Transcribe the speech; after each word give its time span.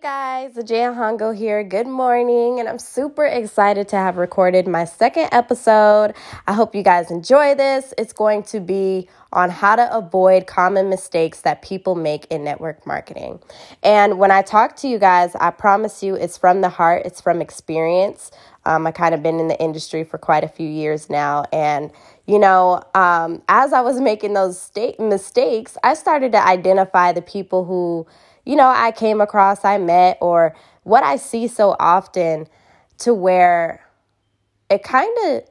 guys, 0.00 0.54
Jaya 0.54 0.92
Hongo 0.92 1.36
here. 1.36 1.62
Good 1.62 1.86
morning, 1.86 2.58
and 2.58 2.66
I'm 2.66 2.78
super 2.78 3.26
excited 3.26 3.86
to 3.88 3.96
have 3.96 4.16
recorded 4.16 4.66
my 4.66 4.86
second 4.86 5.28
episode. 5.30 6.14
I 6.46 6.54
hope 6.54 6.74
you 6.74 6.82
guys 6.82 7.10
enjoy 7.10 7.54
this. 7.54 7.92
It's 7.98 8.14
going 8.14 8.44
to 8.44 8.60
be 8.60 9.08
on 9.30 9.50
how 9.50 9.76
to 9.76 9.94
avoid 9.94 10.46
common 10.46 10.88
mistakes 10.88 11.42
that 11.42 11.60
people 11.60 11.96
make 11.96 12.24
in 12.30 12.44
network 12.44 12.86
marketing. 12.86 13.40
And 13.82 14.18
when 14.18 14.30
I 14.30 14.40
talk 14.40 14.76
to 14.76 14.88
you 14.88 14.98
guys, 14.98 15.34
I 15.34 15.50
promise 15.50 16.02
you 16.02 16.14
it's 16.14 16.38
from 16.38 16.62
the 16.62 16.70
heart, 16.70 17.02
it's 17.04 17.20
from 17.20 17.42
experience. 17.42 18.30
Um, 18.64 18.86
I 18.86 18.92
kind 18.92 19.14
of 19.14 19.22
been 19.22 19.38
in 19.38 19.48
the 19.48 19.60
industry 19.60 20.04
for 20.04 20.16
quite 20.16 20.44
a 20.44 20.48
few 20.48 20.68
years 20.68 21.10
now, 21.10 21.44
and 21.52 21.90
you 22.26 22.38
know, 22.38 22.82
um, 22.94 23.42
as 23.48 23.74
I 23.74 23.82
was 23.82 24.00
making 24.00 24.32
those 24.32 24.70
mistakes, 24.98 25.76
I 25.82 25.92
started 25.92 26.32
to 26.32 26.46
identify 26.46 27.12
the 27.12 27.22
people 27.22 27.64
who 27.64 28.06
you 28.44 28.56
know, 28.56 28.68
I 28.68 28.92
came 28.92 29.20
across, 29.20 29.64
I 29.64 29.78
met, 29.78 30.18
or 30.20 30.54
what 30.82 31.02
I 31.04 31.16
see 31.16 31.48
so 31.48 31.76
often 31.78 32.46
to 32.98 33.14
where 33.14 33.84
it 34.70 34.82
kind 34.82 35.14
of 35.26 35.42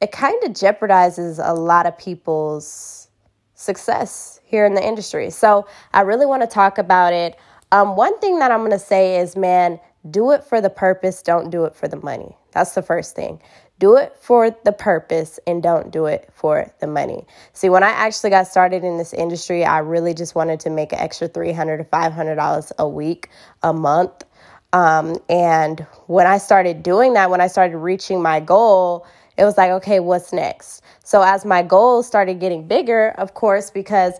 it 0.00 0.12
kind 0.12 0.42
of 0.44 0.52
jeopardizes 0.52 1.40
a 1.42 1.54
lot 1.54 1.86
of 1.86 1.98
people's 1.98 3.08
success 3.54 4.40
here 4.44 4.64
in 4.64 4.74
the 4.74 4.86
industry. 4.86 5.30
So 5.30 5.66
I 5.92 6.02
really 6.02 6.26
want 6.26 6.42
to 6.42 6.46
talk 6.46 6.78
about 6.78 7.12
it. 7.12 7.36
Um, 7.72 7.96
one 7.96 8.18
thing 8.20 8.38
that 8.38 8.52
I'm 8.52 8.60
going 8.60 8.70
to 8.70 8.78
say 8.78 9.18
is, 9.18 9.36
man, 9.36 9.80
do 10.10 10.32
it 10.32 10.44
for 10.44 10.60
the 10.60 10.70
purpose, 10.70 11.22
don't 11.22 11.50
do 11.50 11.64
it 11.64 11.74
for 11.74 11.88
the 11.88 11.96
money. 11.96 12.36
That's 12.52 12.74
the 12.74 12.82
first 12.82 13.14
thing. 13.14 13.40
Do 13.78 13.96
it 13.96 14.16
for 14.20 14.50
the 14.64 14.72
purpose 14.72 15.38
and 15.46 15.62
don't 15.62 15.90
do 15.90 16.06
it 16.06 16.28
for 16.32 16.72
the 16.80 16.86
money. 16.86 17.26
See, 17.52 17.68
when 17.68 17.82
I 17.82 17.90
actually 17.90 18.30
got 18.30 18.48
started 18.48 18.82
in 18.84 18.98
this 18.98 19.12
industry, 19.12 19.64
I 19.64 19.78
really 19.78 20.14
just 20.14 20.34
wanted 20.34 20.60
to 20.60 20.70
make 20.70 20.92
an 20.92 20.98
extra 20.98 21.28
$300 21.28 21.78
to 21.78 21.84
$500 21.84 22.72
a 22.78 22.88
week, 22.88 23.28
a 23.62 23.72
month. 23.72 24.24
Um, 24.72 25.16
and 25.28 25.86
when 26.06 26.26
I 26.26 26.38
started 26.38 26.82
doing 26.82 27.14
that, 27.14 27.30
when 27.30 27.40
I 27.40 27.46
started 27.46 27.78
reaching 27.78 28.20
my 28.20 28.40
goal, 28.40 29.06
it 29.36 29.44
was 29.44 29.56
like, 29.56 29.70
okay, 29.70 30.00
what's 30.00 30.32
next? 30.32 30.82
So 31.04 31.22
as 31.22 31.44
my 31.44 31.62
goals 31.62 32.06
started 32.06 32.40
getting 32.40 32.66
bigger, 32.66 33.10
of 33.18 33.34
course, 33.34 33.70
because 33.70 34.14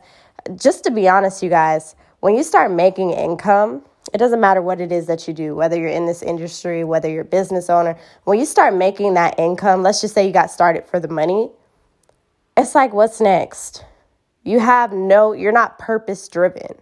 just 0.55 0.85
to 0.85 0.91
be 0.91 1.09
honest, 1.09 1.42
you 1.42 1.51
guys, 1.51 1.97
when 2.20 2.37
you 2.37 2.45
start 2.45 2.70
making 2.70 3.11
income, 3.11 3.83
it 4.12 4.19
doesn't 4.19 4.41
matter 4.41 4.62
what 4.62 4.81
it 4.81 4.91
is 4.91 5.06
that 5.06 5.28
you 5.28 5.34
do, 5.34 5.55
whether 5.55 5.78
you're 5.78 5.89
in 5.89 6.06
this 6.06 6.23
industry, 6.23 6.84
whether 6.84 7.09
you're 7.09 7.23
a 7.23 7.25
business 7.25 7.69
owner, 7.69 7.97
when 8.25 8.39
you 8.39 8.47
start 8.47 8.75
making 8.75 9.14
that 9.14 9.39
income, 9.39 9.83
let's 9.83 10.01
just 10.01 10.14
say 10.14 10.27
you 10.27 10.33
got 10.33 10.51
started 10.51 10.84
for 10.84 10.98
the 10.98 11.09
money, 11.09 11.51
it's 12.56 12.75
like, 12.75 12.92
what's 12.92 13.20
next? 13.20 13.84
You 14.42 14.61
have 14.61 14.92
no, 14.92 15.33
you're 15.33 15.53
not 15.53 15.79
purpose 15.79 16.27
driven. 16.29 16.75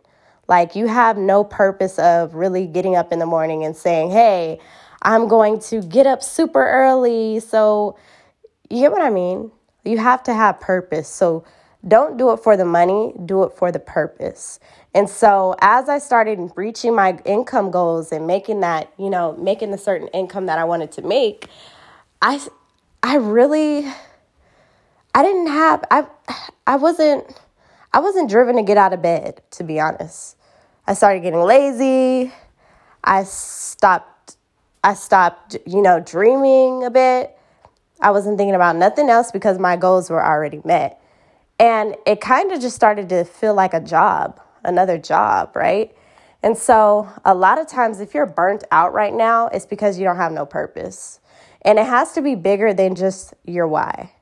Like, 0.48 0.76
you 0.76 0.86
have 0.86 1.18
no 1.18 1.42
purpose 1.42 1.98
of 1.98 2.34
really 2.34 2.66
getting 2.66 2.94
up 2.94 3.12
in 3.12 3.18
the 3.18 3.26
morning 3.26 3.64
and 3.64 3.76
saying, 3.76 4.10
hey, 4.10 4.60
I'm 5.02 5.26
going 5.28 5.58
to 5.60 5.82
get 5.82 6.06
up 6.06 6.22
super 6.22 6.64
early. 6.64 7.40
So, 7.40 7.98
you 8.70 8.80
get 8.80 8.92
what 8.92 9.02
I 9.02 9.10
mean? 9.10 9.50
You 9.84 9.98
have 9.98 10.22
to 10.24 10.34
have 10.34 10.60
purpose. 10.60 11.08
So, 11.08 11.44
don't 11.86 12.16
do 12.16 12.32
it 12.32 12.38
for 12.38 12.56
the 12.56 12.64
money, 12.64 13.14
do 13.24 13.44
it 13.44 13.52
for 13.52 13.70
the 13.70 13.78
purpose. 13.78 14.58
And 14.94 15.08
so 15.08 15.54
as 15.60 15.88
I 15.88 15.98
started 15.98 16.50
reaching 16.56 16.94
my 16.94 17.18
income 17.24 17.70
goals 17.70 18.12
and 18.12 18.26
making 18.26 18.60
that, 18.60 18.92
you 18.98 19.10
know, 19.10 19.34
making 19.34 19.70
the 19.70 19.78
certain 19.78 20.08
income 20.08 20.46
that 20.46 20.58
I 20.58 20.64
wanted 20.64 20.92
to 20.92 21.02
make, 21.02 21.48
I 22.22 22.40
I 23.02 23.16
really 23.16 23.86
I 25.14 25.22
didn't 25.22 25.48
have 25.48 25.84
I 25.90 26.06
I 26.66 26.76
wasn't 26.76 27.40
I 27.92 28.00
wasn't 28.00 28.28
driven 28.28 28.56
to 28.56 28.62
get 28.62 28.76
out 28.76 28.92
of 28.92 29.02
bed, 29.02 29.42
to 29.52 29.64
be 29.64 29.78
honest. 29.78 30.36
I 30.86 30.94
started 30.94 31.20
getting 31.20 31.40
lazy. 31.40 32.32
I 33.04 33.24
stopped 33.24 34.36
I 34.82 34.94
stopped, 34.94 35.56
you 35.66 35.82
know, 35.82 36.00
dreaming 36.00 36.84
a 36.84 36.90
bit. 36.90 37.36
I 38.00 38.10
wasn't 38.10 38.38
thinking 38.38 38.54
about 38.54 38.76
nothing 38.76 39.08
else 39.08 39.30
because 39.30 39.58
my 39.58 39.76
goals 39.76 40.10
were 40.10 40.24
already 40.24 40.60
met. 40.64 41.00
And 41.58 41.96
it 42.06 42.20
kind 42.20 42.52
of 42.52 42.60
just 42.60 42.76
started 42.76 43.08
to 43.08 43.24
feel 43.24 43.54
like 43.54 43.72
a 43.72 43.80
job, 43.80 44.40
another 44.64 44.98
job, 44.98 45.56
right? 45.56 45.94
And 46.42 46.56
so, 46.56 47.08
a 47.24 47.34
lot 47.34 47.58
of 47.58 47.66
times, 47.66 48.00
if 48.00 48.14
you're 48.14 48.26
burnt 48.26 48.62
out 48.70 48.92
right 48.92 49.14
now, 49.14 49.48
it's 49.48 49.66
because 49.66 49.98
you 49.98 50.04
don't 50.04 50.16
have 50.16 50.32
no 50.32 50.44
purpose. 50.44 51.18
And 51.62 51.78
it 51.78 51.86
has 51.86 52.12
to 52.12 52.22
be 52.22 52.34
bigger 52.34 52.74
than 52.74 52.94
just 52.94 53.34
your 53.44 53.66
why. 53.66 54.12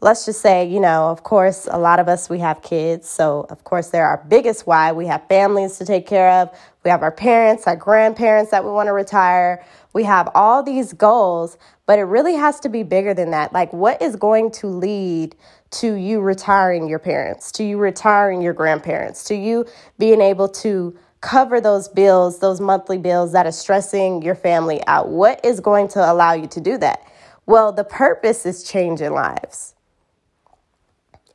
Let's 0.00 0.24
just 0.24 0.40
say, 0.40 0.68
you 0.68 0.80
know, 0.80 1.08
of 1.08 1.24
course, 1.24 1.68
a 1.70 1.78
lot 1.78 1.98
of 1.98 2.08
us, 2.08 2.30
we 2.30 2.38
have 2.38 2.62
kids. 2.62 3.08
So, 3.08 3.46
of 3.50 3.64
course, 3.64 3.90
they're 3.90 4.06
our 4.06 4.24
biggest 4.28 4.66
why. 4.66 4.92
We 4.92 5.06
have 5.06 5.26
families 5.28 5.76
to 5.78 5.84
take 5.84 6.06
care 6.06 6.30
of. 6.40 6.56
We 6.84 6.90
have 6.90 7.02
our 7.02 7.12
parents, 7.12 7.66
our 7.66 7.76
grandparents 7.76 8.52
that 8.52 8.64
we 8.64 8.70
want 8.70 8.86
to 8.86 8.92
retire. 8.92 9.64
We 9.98 10.04
have 10.04 10.28
all 10.32 10.62
these 10.62 10.92
goals, 10.92 11.58
but 11.84 11.98
it 11.98 12.04
really 12.04 12.34
has 12.34 12.60
to 12.60 12.68
be 12.68 12.84
bigger 12.84 13.14
than 13.14 13.32
that. 13.32 13.52
Like, 13.52 13.72
what 13.72 14.00
is 14.00 14.14
going 14.14 14.52
to 14.52 14.68
lead 14.68 15.34
to 15.72 15.94
you 15.94 16.20
retiring 16.20 16.86
your 16.86 17.00
parents, 17.00 17.50
to 17.50 17.64
you 17.64 17.78
retiring 17.78 18.40
your 18.40 18.52
grandparents, 18.52 19.24
to 19.24 19.34
you 19.34 19.66
being 19.98 20.20
able 20.20 20.48
to 20.50 20.96
cover 21.20 21.60
those 21.60 21.88
bills, 21.88 22.38
those 22.38 22.60
monthly 22.60 22.96
bills 22.96 23.32
that 23.32 23.44
are 23.44 23.50
stressing 23.50 24.22
your 24.22 24.36
family 24.36 24.80
out? 24.86 25.08
What 25.08 25.44
is 25.44 25.58
going 25.58 25.88
to 25.88 26.12
allow 26.12 26.32
you 26.32 26.46
to 26.46 26.60
do 26.60 26.78
that? 26.78 27.04
Well, 27.46 27.72
the 27.72 27.82
purpose 27.82 28.46
is 28.46 28.62
changing 28.62 29.10
lives. 29.10 29.74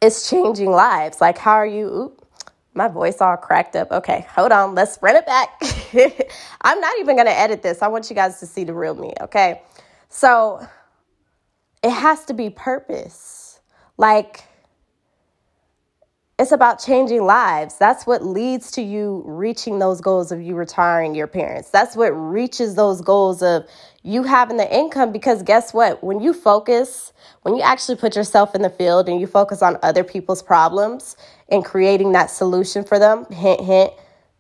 It's 0.02 0.30
changing 0.30 0.72
lives. 0.72 1.20
Like, 1.20 1.38
how 1.38 1.56
are 1.56 1.68
you? 1.68 2.16
My 2.74 2.88
voice 2.88 3.22
all 3.22 3.38
cracked 3.38 3.76
up. 3.76 3.92
Okay, 3.92 4.26
hold 4.30 4.52
on. 4.52 4.76
Let's 4.76 4.98
run 5.02 5.16
it 5.16 5.26
back. 5.26 5.50
I'm 6.62 6.80
not 6.80 6.94
even 7.00 7.16
to 7.28 7.38
edit 7.38 7.62
this. 7.62 7.82
I 7.82 7.88
want 7.88 8.10
you 8.10 8.16
guys 8.16 8.40
to 8.40 8.46
see 8.46 8.64
the 8.64 8.74
real 8.74 8.96
me, 8.96 9.14
okay? 9.22 9.62
So, 10.10 10.66
it 11.84 11.92
has 11.92 12.26
to 12.26 12.34
be 12.34 12.50
purpose 12.50 13.60
like, 13.98 14.44
it's 16.40 16.52
about 16.52 16.80
changing 16.84 17.26
lives. 17.26 17.78
That's 17.78 18.08
what 18.08 18.26
leads 18.26 18.72
to 18.72 18.82
you 18.82 19.24
reaching 19.26 19.80
those 19.80 20.02
goals 20.02 20.32
of 20.32 20.42
you 20.42 20.56
retiring 20.56 21.14
your 21.14 21.28
parents. 21.28 21.70
That's 21.70 21.96
what 21.96 22.10
reaches 22.10 22.76
those 22.76 23.02
goals 23.02 23.44
of 23.44 23.68
you 24.04 24.24
having 24.24 24.58
the 24.58 24.76
income 24.76 25.12
because 25.12 25.42
guess 25.44 25.74
what? 25.74 26.04
When 26.04 26.20
you 26.20 26.34
focus, 26.34 27.14
when 27.44 27.56
you 27.56 27.62
actually 27.62 27.96
put 27.96 28.16
yourself 28.16 28.54
in 28.54 28.62
the 28.62 28.70
field 28.70 29.08
and 29.08 29.20
you 29.20 29.28
focus 29.28 29.62
on 29.62 29.78
other 29.82 30.04
people's 30.04 30.44
problems 30.44 31.16
and 31.50 31.64
creating 31.64 32.12
that 32.12 32.30
solution 32.30 32.84
for 32.84 33.00
them, 33.00 33.26
hint, 33.32 33.62
hint, 33.62 33.94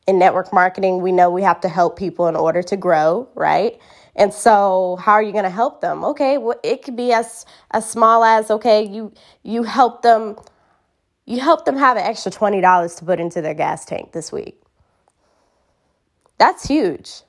in 0.05 0.19
network 0.19 0.51
marketing, 0.51 1.01
we 1.01 1.13
know 1.13 1.29
we 1.29 1.43
have 1.43 1.61
to 1.61 1.69
help 1.69 1.97
people 1.97 2.27
in 2.27 2.35
order 2.35 2.61
to 2.61 2.75
grow, 2.75 3.29
right? 3.35 3.79
And 4.15 4.33
so, 4.33 4.97
how 4.99 5.13
are 5.13 5.23
you 5.23 5.31
going 5.31 5.45
to 5.45 5.49
help 5.49 5.79
them? 5.79 6.03
Okay, 6.03 6.37
well, 6.37 6.59
it 6.61 6.83
could 6.83 6.97
be 6.97 7.13
as 7.13 7.45
as 7.71 7.89
small 7.89 8.23
as 8.23 8.51
okay, 8.51 8.83
you 8.83 9.13
you 9.43 9.63
help 9.63 10.01
them 10.01 10.35
you 11.25 11.39
help 11.39 11.65
them 11.65 11.77
have 11.77 11.95
an 11.95 12.03
extra 12.03 12.31
$20 12.31 12.97
to 12.97 13.05
put 13.05 13.19
into 13.19 13.41
their 13.41 13.53
gas 13.53 13.85
tank 13.85 14.11
this 14.11 14.31
week. 14.31 14.61
That's 16.37 16.67
huge. 16.67 17.21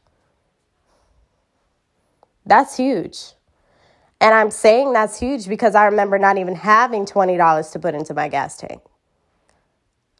That's 2.46 2.76
huge. 2.76 3.32
And 4.20 4.34
I'm 4.34 4.50
saying 4.50 4.92
that's 4.92 5.18
huge 5.18 5.48
because 5.48 5.74
I 5.74 5.84
remember 5.86 6.18
not 6.18 6.38
even 6.38 6.54
having 6.54 7.04
$20 7.04 7.72
to 7.72 7.78
put 7.78 7.94
into 7.94 8.14
my 8.14 8.28
gas 8.28 8.56
tank. 8.56 8.82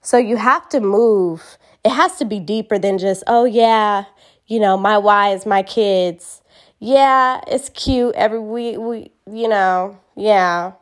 So 0.03 0.19
you 0.19 0.37
have 0.37 0.69
to 0.71 0.81
move. 0.81 1.57
It 1.85 1.91
has 1.91 2.17
to 2.19 2.25
be 2.25 2.41
deeper 2.41 2.79
than 2.79 2.99
just, 2.99 3.25
oh, 3.27 3.45
yeah, 3.45 4.05
you 4.47 4.61
know, 4.61 4.77
my 4.77 4.99
why 4.99 5.31
is 5.31 5.47
my 5.47 5.63
kids 5.63 6.43
yeah, 6.85 7.41
it's 7.47 7.71
cute. 7.71 8.15
Every 8.15 8.41
week, 8.41 8.77
we 8.79 9.11
you 9.31 9.49
know, 9.49 9.99
yeah, 10.17 10.73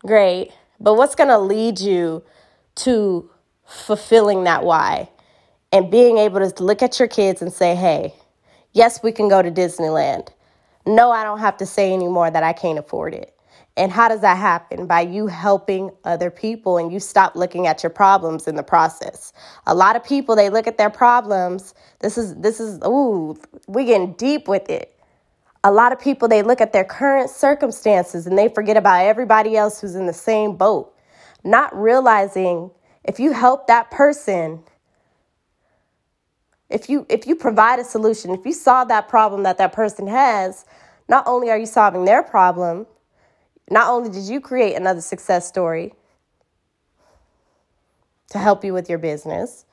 great. 0.00 0.50
But 0.80 0.94
what's 0.94 1.14
gonna 1.14 1.38
lead 1.38 1.78
you 1.78 2.24
to 2.76 3.30
fulfilling 3.64 4.44
that 4.44 4.64
why 4.64 5.10
and 5.72 5.92
being 5.92 6.18
able 6.18 6.40
to 6.40 6.64
look 6.64 6.82
at 6.82 6.98
your 6.98 7.06
kids 7.06 7.40
and 7.40 7.52
say, 7.52 7.76
hey, 7.76 8.14
yes, 8.72 9.00
we 9.00 9.12
can 9.12 9.28
go 9.28 9.40
to 9.40 9.50
Disneyland. 9.50 10.28
No, 10.88 11.12
I 11.12 11.24
don't 11.24 11.40
have 11.40 11.58
to 11.58 11.66
say 11.66 11.94
anymore 11.94 12.30
that 12.32 12.44
I 12.44 12.54
can't 12.54 12.80
afford 12.80 13.14
it. 13.14 13.34
And 13.76 13.92
how 13.92 14.08
does 14.08 14.22
that 14.22 14.38
happen? 14.38 14.86
By 14.88 15.02
you 15.02 15.28
helping 15.28 15.92
other 16.04 16.30
people 16.30 16.78
and 16.78 16.92
you 16.92 17.00
stop 17.00 17.36
looking 17.36 17.68
at 17.68 17.84
your 17.84 17.90
problems 17.90 18.48
in 18.48 18.56
the 18.56 18.64
process. 18.64 19.32
A 19.66 19.74
lot 19.76 19.96
of 19.96 20.04
people 20.04 20.36
they 20.36 20.50
look 20.50 20.68
at 20.68 20.78
their 20.78 20.90
problems. 20.90 21.74
This 22.00 22.18
is 22.18 22.36
this 22.36 22.60
is 22.60 22.80
ooh, 22.86 23.38
we 23.68 23.86
getting 23.86 24.14
deep 24.14 24.48
with 24.48 24.70
it 24.70 24.94
a 25.64 25.72
lot 25.72 25.92
of 25.92 26.00
people 26.00 26.28
they 26.28 26.42
look 26.42 26.60
at 26.60 26.72
their 26.72 26.84
current 26.84 27.30
circumstances 27.30 28.26
and 28.26 28.38
they 28.38 28.48
forget 28.48 28.76
about 28.76 29.04
everybody 29.04 29.56
else 29.56 29.80
who's 29.80 29.96
in 29.96 30.06
the 30.06 30.14
same 30.14 30.56
boat 30.56 30.94
not 31.44 31.74
realizing 31.76 32.70
if 33.04 33.20
you 33.20 33.32
help 33.32 33.66
that 33.68 33.90
person 33.90 34.62
if 36.70 36.88
you 36.88 37.06
if 37.08 37.26
you 37.26 37.34
provide 37.34 37.78
a 37.78 37.84
solution 37.84 38.30
if 38.30 38.44
you 38.44 38.52
solve 38.52 38.88
that 38.88 39.08
problem 39.08 39.42
that 39.42 39.58
that 39.58 39.72
person 39.72 40.06
has 40.06 40.64
not 41.08 41.24
only 41.26 41.50
are 41.50 41.58
you 41.58 41.66
solving 41.66 42.04
their 42.04 42.22
problem 42.22 42.86
not 43.70 43.88
only 43.88 44.10
did 44.10 44.24
you 44.24 44.40
create 44.40 44.74
another 44.74 45.00
success 45.00 45.46
story 45.46 45.92
to 48.30 48.38
help 48.38 48.64
you 48.64 48.72
with 48.72 48.88
your 48.88 48.98
business 48.98 49.64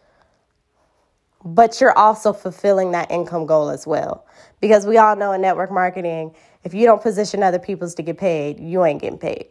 but 1.45 1.80
you're 1.80 1.95
also 1.95 2.33
fulfilling 2.33 2.92
that 2.92 3.12
income 3.12 3.45
goal 3.45 3.69
as 3.69 3.86
well. 3.86 4.25
Because 4.59 4.88
we 4.88 4.98
all 4.98 5.15
know 5.15 5.31
in 5.31 5.41
network 5.41 5.71
marketing, 5.71 6.33
if 6.63 6.74
you 6.74 6.88
don't 6.88 7.01
position 7.01 7.44
other 7.44 7.59
people's 7.59 7.94
to 7.95 8.01
get 8.01 8.18
paid, 8.18 8.59
you 8.59 8.83
ain't 8.83 9.00
getting 9.00 9.19
paid. 9.19 9.45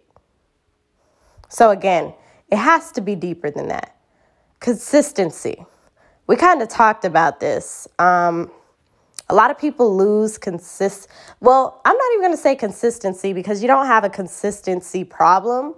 So 1.48 1.70
again, 1.70 2.12
it 2.50 2.56
has 2.56 2.90
to 2.92 3.00
be 3.00 3.14
deeper 3.14 3.48
than 3.48 3.68
that. 3.68 3.96
Consistency. 4.58 5.64
We 6.26 6.36
kind 6.36 6.62
of 6.62 6.68
talked 6.68 7.04
about 7.04 7.40
this. 7.40 7.86
Um, 7.98 8.50
a 9.28 9.34
lot 9.34 9.50
of 9.50 9.58
people 9.58 9.96
lose 9.96 10.38
consist. 10.38 11.08
Well, 11.40 11.80
I'm 11.84 11.96
not 11.96 12.12
even 12.12 12.22
going 12.22 12.32
to 12.36 12.42
say 12.42 12.56
consistency 12.56 13.32
because 13.32 13.62
you 13.62 13.68
don't 13.68 13.86
have 13.86 14.04
a 14.04 14.10
consistency 14.10 15.04
problem. 15.04 15.74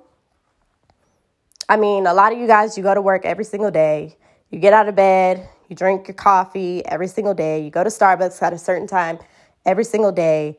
I 1.68 1.76
mean, 1.76 2.06
a 2.06 2.14
lot 2.14 2.32
of 2.32 2.38
you 2.38 2.46
guys, 2.46 2.76
you 2.76 2.82
go 2.82 2.94
to 2.94 3.00
work 3.00 3.24
every 3.24 3.44
single 3.44 3.70
day. 3.70 4.16
You 4.50 4.60
get 4.60 4.72
out 4.72 4.88
of 4.88 4.94
bed, 4.94 5.48
you 5.68 5.74
drink 5.74 6.06
your 6.06 6.14
coffee 6.14 6.84
every 6.86 7.08
single 7.08 7.34
day. 7.34 7.62
You 7.64 7.70
go 7.70 7.82
to 7.82 7.90
Starbucks 7.90 8.40
at 8.42 8.52
a 8.52 8.58
certain 8.58 8.86
time 8.86 9.18
every 9.64 9.84
single 9.84 10.12
day. 10.12 10.58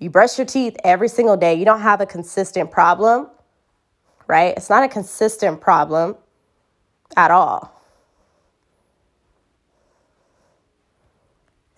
You 0.00 0.10
brush 0.10 0.38
your 0.38 0.46
teeth 0.46 0.76
every 0.82 1.08
single 1.08 1.36
day. 1.36 1.54
You 1.54 1.64
don't 1.64 1.82
have 1.82 2.00
a 2.00 2.06
consistent 2.06 2.70
problem, 2.70 3.28
right? 4.26 4.54
It's 4.56 4.70
not 4.70 4.82
a 4.82 4.88
consistent 4.88 5.60
problem 5.60 6.16
at 7.16 7.30
all. 7.30 7.79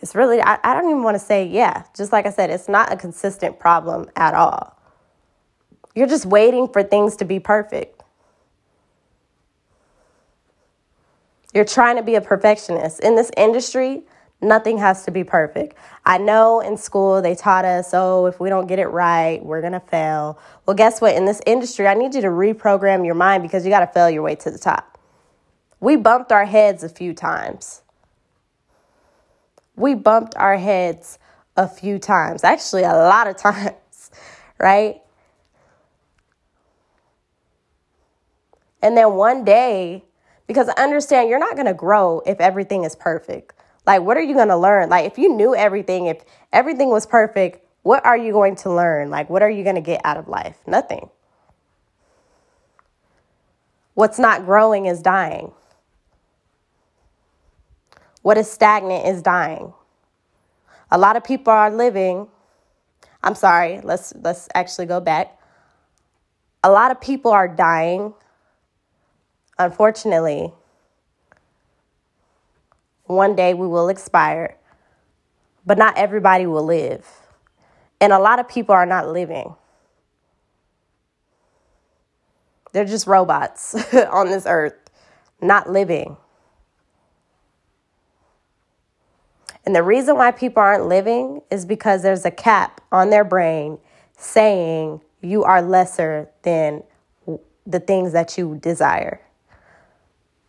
It's 0.02 0.16
really, 0.16 0.40
I, 0.40 0.58
I 0.64 0.75
don't 0.75 0.90
even 0.90 1.04
want 1.04 1.14
to 1.14 1.25
say, 1.25 1.46
yeah, 1.46 1.84
just 1.96 2.10
like 2.10 2.26
I 2.26 2.31
said, 2.31 2.50
it's 2.50 2.69
not 2.69 2.93
a 2.93 2.96
consistent 2.96 3.60
problem 3.60 4.10
at 4.16 4.34
all. 4.34 4.76
You're 5.94 6.08
just 6.08 6.26
waiting 6.26 6.66
for 6.66 6.82
things 6.82 7.16
to 7.16 7.25
be 7.25 7.38
perfect. 7.38 8.02
You're 11.54 11.64
trying 11.64 11.96
to 11.96 12.02
be 12.02 12.16
a 12.16 12.20
perfectionist. 12.20 13.00
In 13.00 13.14
this 13.14 13.31
industry, 13.37 14.02
nothing 14.40 14.78
has 14.78 15.04
to 15.04 15.12
be 15.12 15.22
perfect. 15.22 15.76
I 16.04 16.19
know 16.19 16.60
in 16.60 16.76
school 16.76 17.22
they 17.22 17.37
taught 17.37 17.64
us, 17.64 17.90
oh, 17.93 18.26
if 18.26 18.40
we 18.40 18.49
don't 18.49 18.66
get 18.66 18.81
it 18.81 18.88
right, 18.88 19.44
we're 19.44 19.60
going 19.60 19.75
to 19.75 19.81
fail. 19.81 20.37
Well, 20.66 20.75
guess 20.75 21.00
what? 21.00 21.14
In 21.14 21.26
this 21.26 21.40
industry, 21.46 21.87
I 21.87 21.94
need 21.94 22.14
you 22.14 22.22
to 22.22 22.28
reprogram 22.28 23.06
your 23.06 23.14
mind 23.14 23.44
because 23.44 23.64
you 23.64 23.70
got 23.70 23.81
to 23.81 23.87
fail 23.87 24.10
your 24.10 24.22
way 24.22 24.34
to 24.37 24.50
the 24.50 24.58
top. 24.58 24.99
We 25.78 25.94
bumped 25.94 26.32
our 26.32 26.46
heads 26.46 26.82
a 26.82 26.88
few 26.88 27.12
times. 27.14 27.82
We 29.82 29.94
bumped 29.94 30.37
our 30.37 30.56
heads 30.56 31.19
a 31.56 31.67
few 31.67 31.99
times, 31.99 32.44
actually, 32.44 32.84
a 32.84 32.93
lot 32.93 33.26
of 33.26 33.37
times, 33.49 34.11
right? 34.58 35.02
And 38.81 38.96
then 38.96 39.14
one 39.14 39.44
day, 39.44 40.05
because 40.46 40.69
I 40.69 40.81
understand 40.81 41.29
you're 41.29 41.40
not 41.40 41.56
going 41.56 41.67
to 41.67 41.75
grow 41.75 42.23
if 42.25 42.40
everything 42.40 42.84
is 42.84 42.94
perfect. 42.94 43.55
Like, 43.84 44.02
what 44.02 44.17
are 44.17 44.23
you 44.23 44.34
going 44.34 44.49
to 44.49 44.56
learn? 44.56 44.88
Like, 44.88 45.06
if 45.06 45.19
you 45.19 45.34
knew 45.34 45.52
everything, 45.55 46.06
if 46.06 46.23
everything 46.52 46.90
was 46.90 47.05
perfect, 47.05 47.67
what 47.82 48.06
are 48.06 48.17
you 48.17 48.32
going 48.32 48.55
to 48.56 48.73
learn? 48.73 49.11
Like, 49.11 49.28
what 49.28 49.43
are 49.43 49.50
you 49.50 49.64
going 49.64 49.75
to 49.75 49.82
get 49.82 50.00
out 50.05 50.17
of 50.17 50.28
life? 50.28 50.58
Nothing. 50.64 51.11
What's 53.94 54.20
not 54.20 54.44
growing 54.44 54.87
is 54.87 55.02
dying. 55.02 55.50
What 58.22 58.38
is 58.38 58.50
stagnant 58.50 59.06
is 59.06 59.22
dying. 59.22 59.72
A 60.90 60.98
lot 60.98 61.16
of 61.16 61.24
people 61.24 61.52
are 61.52 61.70
living. 61.70 62.28
I'm 63.22 63.34
sorry, 63.34 63.80
let's 63.82 64.12
let's 64.22 64.48
actually 64.54 64.86
go 64.86 65.00
back. 65.00 65.38
A 66.64 66.70
lot 66.70 66.90
of 66.90 67.00
people 67.00 67.32
are 67.32 67.48
dying 67.48 68.14
Unfortunately, 69.58 70.52
one 73.04 73.36
day 73.36 73.54
we 73.54 73.66
will 73.66 73.88
expire, 73.88 74.56
but 75.64 75.78
not 75.78 75.96
everybody 75.96 76.46
will 76.46 76.64
live. 76.64 77.06
And 78.00 78.12
a 78.12 78.18
lot 78.18 78.40
of 78.40 78.48
people 78.48 78.75
are 78.75 78.86
not 78.86 79.08
living. 79.08 79.54
They're 82.72 82.84
just 82.86 83.06
robots 83.06 83.75
on 84.10 84.30
this 84.30 84.46
earth, 84.46 84.75
not 85.40 85.70
living. 85.70 86.16
And 89.64 89.75
the 89.75 89.82
reason 89.82 90.17
why 90.17 90.32
people 90.32 90.62
aren't 90.62 90.87
living 90.87 91.43
is 91.50 91.64
because 91.64 92.03
there's 92.03 92.25
a 92.25 92.31
cap 92.31 92.81
on 92.91 93.11
their 93.11 93.25
brain 93.25 93.79
saying 94.17 95.00
you 95.20 95.44
are 95.44 95.62
lesser 95.62 96.29
than 96.43 96.82
the 97.67 97.81
things 97.81 98.12
that 98.12 98.37
you 98.37 98.59
desire. 98.61 99.20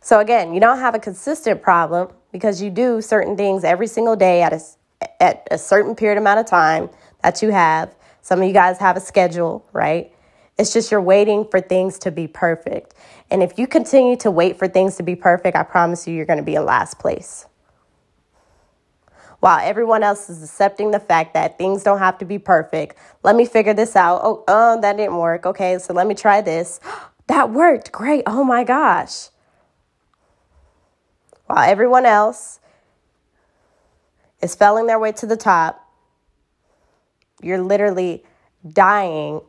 So 0.00 0.20
again, 0.20 0.52
you 0.52 0.60
don't 0.60 0.80
have 0.80 0.94
a 0.94 0.98
consistent 0.98 1.62
problem 1.62 2.08
because 2.32 2.60
you 2.60 2.70
do 2.70 3.00
certain 3.00 3.36
things 3.36 3.64
every 3.64 3.86
single 3.86 4.16
day 4.16 4.42
at 4.42 4.52
a, 4.52 5.22
at 5.22 5.46
a 5.50 5.58
certain 5.58 5.94
period 5.94 6.18
amount 6.18 6.40
of 6.40 6.46
time 6.46 6.90
that 7.22 7.40
you 7.40 7.50
have. 7.50 7.94
Some 8.20 8.40
of 8.42 8.46
you 8.48 8.52
guys 8.52 8.78
have 8.78 8.96
a 8.96 9.00
schedule, 9.00 9.64
right? 9.72 10.12
It's 10.58 10.72
just 10.72 10.90
you're 10.90 11.00
waiting 11.00 11.46
for 11.50 11.60
things 11.60 11.98
to 12.00 12.10
be 12.10 12.26
perfect. 12.26 12.94
And 13.30 13.42
if 13.42 13.58
you 13.58 13.66
continue 13.66 14.16
to 14.18 14.30
wait 14.30 14.58
for 14.58 14.68
things 14.68 14.96
to 14.96 15.02
be 15.02 15.16
perfect, 15.16 15.56
I 15.56 15.62
promise 15.62 16.06
you, 16.06 16.14
you're 16.14 16.26
going 16.26 16.38
to 16.38 16.44
be 16.44 16.54
in 16.54 16.64
last 16.64 16.98
place. 16.98 17.46
While 19.44 19.60
everyone 19.62 20.02
else 20.02 20.30
is 20.30 20.42
accepting 20.42 20.90
the 20.90 21.00
fact 21.00 21.34
that 21.34 21.58
things 21.58 21.82
don't 21.82 21.98
have 21.98 22.16
to 22.18 22.24
be 22.24 22.38
perfect, 22.38 22.96
let 23.22 23.36
me 23.36 23.44
figure 23.44 23.74
this 23.74 23.94
out. 23.94 24.22
Oh, 24.24 24.42
oh, 24.48 24.80
that 24.80 24.96
didn't 24.96 25.16
work. 25.16 25.44
Okay, 25.44 25.78
so 25.78 25.92
let 25.92 26.06
me 26.06 26.14
try 26.14 26.40
this. 26.40 26.80
that 27.26 27.50
worked. 27.50 27.92
Great. 27.92 28.22
Oh 28.26 28.42
my 28.42 28.64
gosh 28.64 29.28
while 31.46 31.68
everyone 31.68 32.06
else 32.06 32.60
is 34.40 34.54
felling 34.54 34.86
their 34.86 34.98
way 34.98 35.12
to 35.12 35.26
the 35.26 35.36
top, 35.36 35.80
you're 37.42 37.62
literally 37.62 38.24
dying 38.72 39.40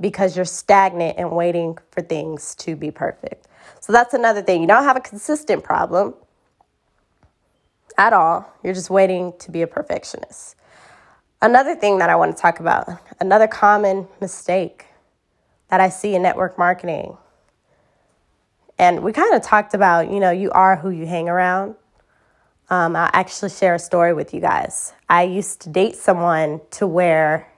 because 0.00 0.36
you're 0.36 0.44
stagnant 0.44 1.16
and 1.18 1.30
waiting 1.30 1.78
for 1.90 2.02
things 2.02 2.54
to 2.56 2.76
be 2.76 2.90
perfect. 2.90 3.46
So 3.80 3.92
that's 3.92 4.14
another 4.14 4.42
thing. 4.42 4.60
You 4.60 4.66
don't 4.66 4.84
have 4.84 4.96
a 4.96 5.00
consistent 5.00 5.62
problem 5.62 6.14
at 7.98 8.12
all. 8.12 8.52
You're 8.62 8.74
just 8.74 8.90
waiting 8.90 9.32
to 9.38 9.50
be 9.50 9.62
a 9.62 9.66
perfectionist. 9.66 10.56
Another 11.42 11.74
thing 11.74 11.98
that 11.98 12.10
I 12.10 12.16
want 12.16 12.34
to 12.34 12.40
talk 12.40 12.60
about, 12.60 12.88
another 13.20 13.46
common 13.46 14.08
mistake 14.20 14.86
that 15.68 15.80
I 15.80 15.88
see 15.88 16.14
in 16.14 16.22
network 16.22 16.58
marketing 16.58 17.16
and 18.78 19.02
we 19.02 19.12
kind 19.12 19.34
of 19.34 19.42
talked 19.42 19.74
about, 19.74 20.10
you 20.10 20.20
know, 20.20 20.30
you 20.30 20.50
are 20.50 20.76
who 20.76 20.90
you 20.90 21.06
hang 21.06 21.28
around. 21.28 21.76
Um, 22.68 22.96
I'll 22.96 23.10
actually 23.12 23.50
share 23.50 23.74
a 23.74 23.78
story 23.78 24.12
with 24.12 24.34
you 24.34 24.40
guys. 24.40 24.92
I 25.08 25.22
used 25.22 25.60
to 25.62 25.70
date 25.70 25.96
someone 25.96 26.60
to 26.72 26.86
where 26.86 27.50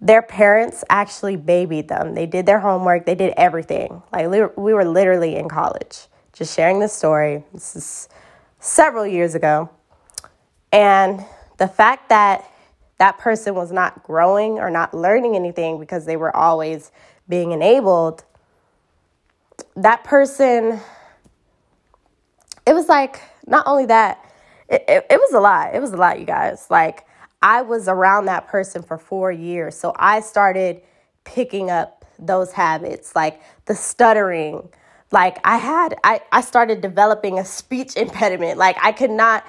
their 0.00 0.22
parents 0.22 0.84
actually 0.90 1.36
babied 1.36 1.88
them. 1.88 2.14
They 2.14 2.26
did 2.26 2.46
their 2.46 2.60
homework, 2.60 3.06
they 3.06 3.14
did 3.14 3.34
everything. 3.36 4.02
Like 4.12 4.28
we 4.56 4.74
were 4.74 4.84
literally 4.84 5.36
in 5.36 5.48
college. 5.48 6.06
Just 6.32 6.54
sharing 6.54 6.78
this 6.78 6.92
story. 6.92 7.44
This 7.52 7.76
is 7.76 8.08
several 8.62 9.06
years 9.06 9.34
ago. 9.34 9.68
And 10.72 11.22
the 11.58 11.68
fact 11.68 12.08
that 12.08 12.48
that 12.96 13.18
person 13.18 13.54
was 13.54 13.70
not 13.70 14.02
growing 14.02 14.58
or 14.58 14.70
not 14.70 14.94
learning 14.94 15.36
anything 15.36 15.78
because 15.78 16.06
they 16.06 16.16
were 16.16 16.34
always 16.34 16.90
being 17.28 17.52
enabled 17.52 18.24
that 19.76 20.04
person, 20.04 20.80
it 22.66 22.74
was 22.74 22.88
like, 22.88 23.20
not 23.46 23.66
only 23.66 23.86
that, 23.86 24.24
it, 24.68 24.84
it, 24.88 25.06
it 25.10 25.16
was 25.18 25.32
a 25.32 25.40
lot. 25.40 25.74
It 25.74 25.80
was 25.80 25.92
a 25.92 25.96
lot, 25.96 26.18
you 26.18 26.26
guys. 26.26 26.66
Like, 26.70 27.06
I 27.40 27.62
was 27.62 27.88
around 27.88 28.26
that 28.26 28.48
person 28.48 28.82
for 28.82 28.98
four 28.98 29.32
years. 29.32 29.76
So 29.76 29.92
I 29.96 30.20
started 30.20 30.82
picking 31.24 31.70
up 31.70 32.04
those 32.18 32.52
habits, 32.52 33.16
like 33.16 33.40
the 33.66 33.74
stuttering. 33.74 34.68
Like 35.12 35.38
I 35.44 35.58
had, 35.58 35.96
I, 36.04 36.22
I 36.32 36.40
started 36.40 36.80
developing 36.80 37.38
a 37.38 37.44
speech 37.44 37.96
impediment. 37.98 38.58
Like 38.58 38.76
I 38.82 38.92
could 38.92 39.10
not, 39.10 39.44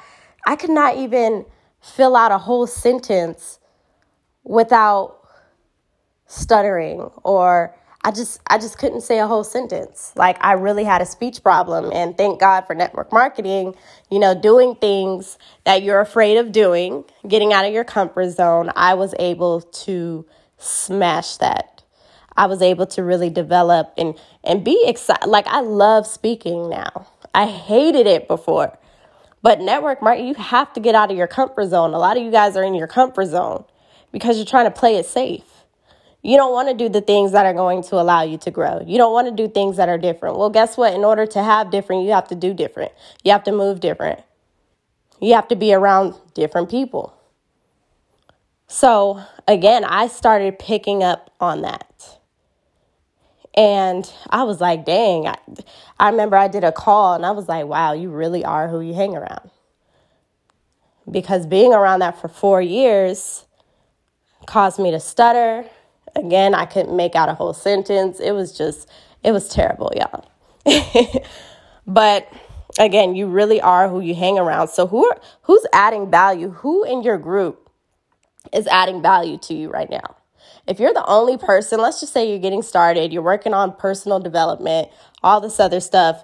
I 0.46 0.55
could 0.55 0.70
not 0.72 0.98
even 0.98 1.46
fill 1.82 2.15
out 2.15 2.32
a 2.32 2.38
whole 2.38 2.67
sentence 2.67 3.60
without 4.43 5.20
stuttering 6.27 7.01
or 7.24 7.75
I 8.05 8.12
just 8.12 8.41
I 8.48 8.58
just 8.58 8.77
couldn't 8.77 9.01
say 9.01 9.20
a 9.20 9.27
whole 9.27 9.46
sentence. 9.46 10.12
Like 10.15 10.38
I 10.43 10.53
really 10.53 10.84
had 10.84 11.01
a 11.01 11.05
speech 11.05 11.41
problem 11.41 11.89
and 11.93 12.17
thank 12.17 12.39
God 12.39 12.62
for 12.62 12.75
network 12.75 13.13
marketing, 13.13 13.75
you 14.12 14.20
know, 14.20 14.39
doing 14.39 14.75
things 14.75 15.38
that 15.63 15.84
you're 15.84 16.01
afraid 16.01 16.38
of 16.38 16.51
doing, 16.51 17.05
getting 17.27 17.53
out 17.53 17.65
of 17.65 17.74
your 17.74 17.86
comfort 17.86 18.29
zone. 18.32 18.72
I 18.75 18.96
was 18.96 19.15
able 19.20 19.62
to 19.62 20.25
smash 20.58 21.38
that. 21.38 21.73
I 22.35 22.47
was 22.47 22.61
able 22.61 22.85
to 22.87 23.03
really 23.03 23.29
develop 23.29 23.93
and 23.97 24.15
and 24.43 24.63
be 24.63 24.83
excited. 24.85 25.27
Like 25.27 25.47
I 25.47 25.61
love 25.61 26.07
speaking 26.07 26.69
now. 26.69 27.07
I 27.33 27.47
hated 27.47 28.07
it 28.07 28.27
before. 28.27 28.77
But 29.41 29.59
network 29.59 30.01
marketing, 30.01 30.29
you 30.29 30.35
have 30.35 30.71
to 30.73 30.79
get 30.79 30.95
out 30.95 31.11
of 31.11 31.17
your 31.17 31.27
comfort 31.27 31.67
zone. 31.67 31.93
A 31.93 31.99
lot 31.99 32.15
of 32.15 32.23
you 32.23 32.31
guys 32.31 32.55
are 32.55 32.63
in 32.63 32.73
your 32.73 32.87
comfort 32.87 33.25
zone 33.25 33.65
because 34.11 34.37
you're 34.37 34.45
trying 34.45 34.65
to 34.65 34.71
play 34.71 34.95
it 34.95 35.05
safe. 35.05 35.43
You 36.21 36.37
don't 36.37 36.53
want 36.53 36.69
to 36.69 36.73
do 36.73 36.87
the 36.87 37.01
things 37.01 37.33
that 37.33 37.45
are 37.45 37.53
going 37.53 37.83
to 37.83 37.95
allow 37.95 38.21
you 38.21 38.37
to 38.37 38.51
grow. 38.51 38.81
You 38.87 38.97
don't 38.97 39.11
want 39.11 39.27
to 39.27 39.35
do 39.35 39.51
things 39.51 39.75
that 39.75 39.89
are 39.89 39.97
different. 39.97 40.37
Well, 40.37 40.49
guess 40.49 40.77
what? 40.77 40.93
In 40.93 41.03
order 41.03 41.25
to 41.25 41.43
have 41.43 41.69
different, 41.69 42.05
you 42.05 42.11
have 42.11 42.29
to 42.29 42.35
do 42.35 42.53
different. 42.53 42.93
You 43.25 43.33
have 43.33 43.43
to 43.43 43.51
move 43.51 43.81
different. 43.81 44.21
You 45.19 45.33
have 45.33 45.49
to 45.49 45.57
be 45.57 45.73
around 45.73 46.15
different 46.33 46.69
people. 46.69 47.13
So, 48.67 49.21
again, 49.47 49.83
I 49.83 50.07
started 50.07 50.57
picking 50.57 51.03
up 51.03 51.29
on 51.41 51.61
that. 51.63 51.92
And 53.55 54.12
I 54.29 54.43
was 54.43 54.60
like, 54.60 54.86
dang, 54.86 55.27
I, 55.27 55.38
I 56.00 56.10
remember 56.10 56.36
I 56.36 56.48
did 56.48 56.63
a 56.63 56.72
call 56.72 57.13
and 57.13 57.25
I 57.25 57.31
was 57.31 57.48
like, 57.48 57.65
wow, 57.65 57.93
you 57.93 58.10
really 58.10 58.43
are 58.43 58.67
who 58.67 58.81
you 58.81 58.93
hang 58.93 59.15
around. 59.15 59.51
Because 61.10 61.45
being 61.45 61.74
around 61.74 62.00
that 62.00 62.19
for 62.19 62.27
four 62.27 62.62
years 62.62 63.45
caused 64.45 64.79
me 64.79 64.91
to 64.91 65.00
stutter. 65.00 65.65
Again, 66.15 66.55
I 66.55 66.65
couldn't 66.65 66.95
make 66.95 67.15
out 67.15 67.29
a 67.29 67.33
whole 67.33 67.53
sentence. 67.53 68.19
It 68.19 68.31
was 68.31 68.57
just, 68.57 68.89
it 69.24 69.31
was 69.31 69.50
terrible, 69.50 69.91
y'all. 69.95 70.29
but 71.88 72.31
again, 72.79 73.15
you 73.15 73.27
really 73.27 73.62
are 73.62 73.88
who 73.89 74.00
you 74.00 74.15
hang 74.15 74.39
around. 74.39 74.69
So 74.69 74.88
who 74.88 75.05
are, 75.05 75.19
who's 75.43 75.65
adding 75.74 76.10
value? 76.10 76.50
Who 76.50 76.83
in 76.83 77.03
your 77.03 77.17
group 77.17 77.69
is 78.51 78.65
adding 78.67 79.01
value 79.01 79.38
to 79.39 79.53
you 79.53 79.69
right 79.69 79.89
now? 79.89 80.15
If 80.67 80.79
you're 80.79 80.93
the 80.93 81.05
only 81.05 81.38
person, 81.38 81.79
let's 81.79 82.00
just 82.00 82.13
say 82.13 82.29
you're 82.29 82.39
getting 82.39 82.62
started, 82.62 83.12
you're 83.12 83.22
working 83.22 83.53
on 83.53 83.75
personal 83.75 84.20
development, 84.20 84.89
all 85.22 85.41
this 85.41 85.60
other 85.60 85.79
stuff, 85.79 86.24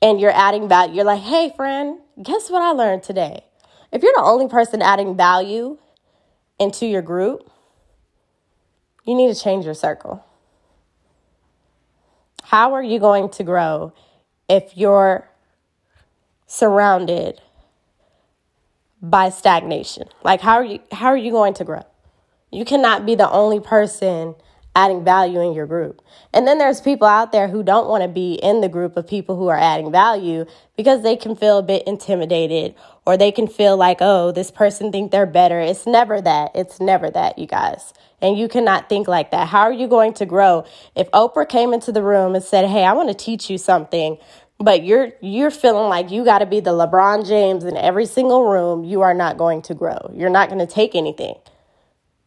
and 0.00 0.20
you're 0.20 0.34
adding 0.34 0.68
value, 0.68 0.96
you're 0.96 1.04
like, 1.04 1.22
hey, 1.22 1.52
friend, 1.54 1.98
guess 2.22 2.50
what 2.50 2.62
I 2.62 2.70
learned 2.70 3.02
today? 3.02 3.44
If 3.92 4.02
you're 4.02 4.14
the 4.14 4.22
only 4.22 4.48
person 4.48 4.82
adding 4.82 5.16
value 5.16 5.78
into 6.58 6.86
your 6.86 7.02
group, 7.02 7.50
you 9.04 9.14
need 9.14 9.34
to 9.34 9.40
change 9.40 9.64
your 9.64 9.74
circle. 9.74 10.24
How 12.44 12.74
are 12.74 12.82
you 12.82 12.98
going 12.98 13.28
to 13.30 13.44
grow 13.44 13.92
if 14.48 14.76
you're 14.76 15.28
surrounded 16.46 17.40
by 19.02 19.30
stagnation? 19.30 20.08
Like 20.22 20.40
how 20.40 20.54
are 20.54 20.64
you 20.64 20.80
how 20.92 21.08
are 21.08 21.16
you 21.16 21.30
going 21.30 21.54
to 21.54 21.64
grow? 21.64 21.82
You 22.56 22.64
cannot 22.64 23.04
be 23.04 23.14
the 23.14 23.30
only 23.30 23.60
person 23.60 24.34
adding 24.74 25.04
value 25.04 25.40
in 25.40 25.52
your 25.52 25.66
group. 25.66 26.00
And 26.32 26.46
then 26.46 26.56
there's 26.56 26.80
people 26.80 27.06
out 27.06 27.30
there 27.30 27.48
who 27.48 27.62
don't 27.62 27.86
want 27.86 28.02
to 28.02 28.08
be 28.08 28.34
in 28.42 28.62
the 28.62 28.68
group 28.68 28.96
of 28.96 29.06
people 29.06 29.36
who 29.36 29.48
are 29.48 29.58
adding 29.58 29.92
value 29.92 30.46
because 30.74 31.02
they 31.02 31.16
can 31.16 31.36
feel 31.36 31.58
a 31.58 31.62
bit 31.62 31.86
intimidated 31.86 32.74
or 33.04 33.18
they 33.18 33.30
can 33.30 33.46
feel 33.46 33.76
like, 33.76 33.98
"Oh, 34.00 34.32
this 34.32 34.50
person 34.50 34.90
think 34.90 35.10
they're 35.10 35.26
better." 35.26 35.60
It's 35.60 35.86
never 35.86 36.22
that. 36.22 36.52
It's 36.54 36.80
never 36.80 37.10
that, 37.10 37.38
you 37.38 37.46
guys. 37.46 37.92
And 38.22 38.38
you 38.38 38.48
cannot 38.48 38.88
think 38.88 39.06
like 39.06 39.32
that. 39.32 39.48
How 39.48 39.60
are 39.60 39.72
you 39.72 39.86
going 39.86 40.14
to 40.14 40.24
grow 40.24 40.64
if 40.94 41.10
Oprah 41.10 41.46
came 41.46 41.74
into 41.74 41.92
the 41.92 42.02
room 42.02 42.34
and 42.34 42.42
said, 42.42 42.64
"Hey, 42.64 42.86
I 42.86 42.94
want 42.94 43.10
to 43.10 43.14
teach 43.14 43.50
you 43.50 43.58
something." 43.58 44.16
But 44.58 44.82
you're 44.82 45.12
you're 45.20 45.50
feeling 45.50 45.90
like 45.90 46.10
you 46.10 46.24
got 46.24 46.38
to 46.38 46.46
be 46.46 46.60
the 46.60 46.70
LeBron 46.70 47.26
James 47.28 47.64
in 47.64 47.76
every 47.76 48.06
single 48.06 48.44
room, 48.48 48.82
you 48.82 49.02
are 49.02 49.12
not 49.12 49.36
going 49.36 49.60
to 49.62 49.74
grow. 49.74 50.10
You're 50.14 50.30
not 50.30 50.48
going 50.48 50.66
to 50.66 50.72
take 50.72 50.94
anything 50.94 51.34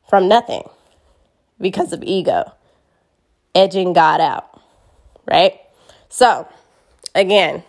from 0.09 0.27
nothing 0.27 0.63
because 1.61 1.93
of 1.93 2.03
ego, 2.03 2.51
edging 3.53 3.93
God 3.93 4.19
out, 4.19 4.61
right? 5.27 5.59
So, 6.09 6.47
again, 7.13 7.63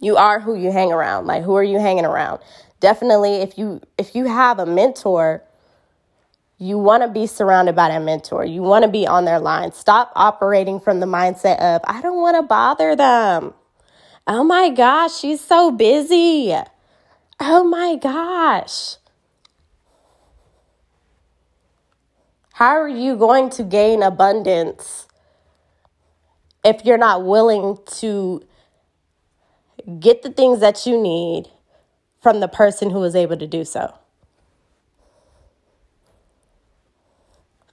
you 0.00 0.16
are 0.16 0.40
who 0.40 0.54
you 0.54 0.70
hang 0.70 0.92
around. 0.92 1.26
Like 1.26 1.42
who 1.42 1.54
are 1.56 1.64
you 1.64 1.78
hanging 1.78 2.04
around? 2.04 2.40
Definitely 2.80 3.36
if 3.36 3.56
you 3.56 3.80
if 3.96 4.14
you 4.14 4.26
have 4.26 4.58
a 4.58 4.66
mentor, 4.66 5.42
you 6.58 6.78
want 6.78 7.02
to 7.02 7.08
be 7.08 7.26
surrounded 7.26 7.74
by 7.74 7.88
that 7.88 8.02
mentor. 8.02 8.44
You 8.44 8.62
want 8.62 8.84
to 8.84 8.90
be 8.90 9.06
on 9.06 9.24
their 9.24 9.40
line. 9.40 9.72
Stop 9.72 10.12
operating 10.14 10.78
from 10.78 11.00
the 11.00 11.06
mindset 11.06 11.58
of 11.58 11.80
I 11.84 12.02
don't 12.02 12.20
want 12.20 12.36
to 12.36 12.42
bother 12.42 12.94
them. 12.94 13.54
Oh 14.26 14.44
my 14.44 14.70
gosh, 14.70 15.18
she's 15.18 15.40
so 15.40 15.70
busy. 15.70 16.54
Oh 17.40 17.64
my 17.64 17.96
gosh. 17.96 18.96
How 22.54 22.76
are 22.76 22.88
you 22.88 23.16
going 23.16 23.50
to 23.50 23.64
gain 23.64 24.00
abundance 24.00 25.08
if 26.64 26.84
you're 26.84 26.96
not 26.96 27.24
willing 27.24 27.78
to 27.96 28.44
get 29.98 30.22
the 30.22 30.30
things 30.30 30.60
that 30.60 30.86
you 30.86 31.02
need 31.02 31.48
from 32.22 32.38
the 32.38 32.46
person 32.46 32.90
who 32.90 33.02
is 33.02 33.16
able 33.16 33.36
to 33.38 33.48
do 33.48 33.64
so? 33.64 33.98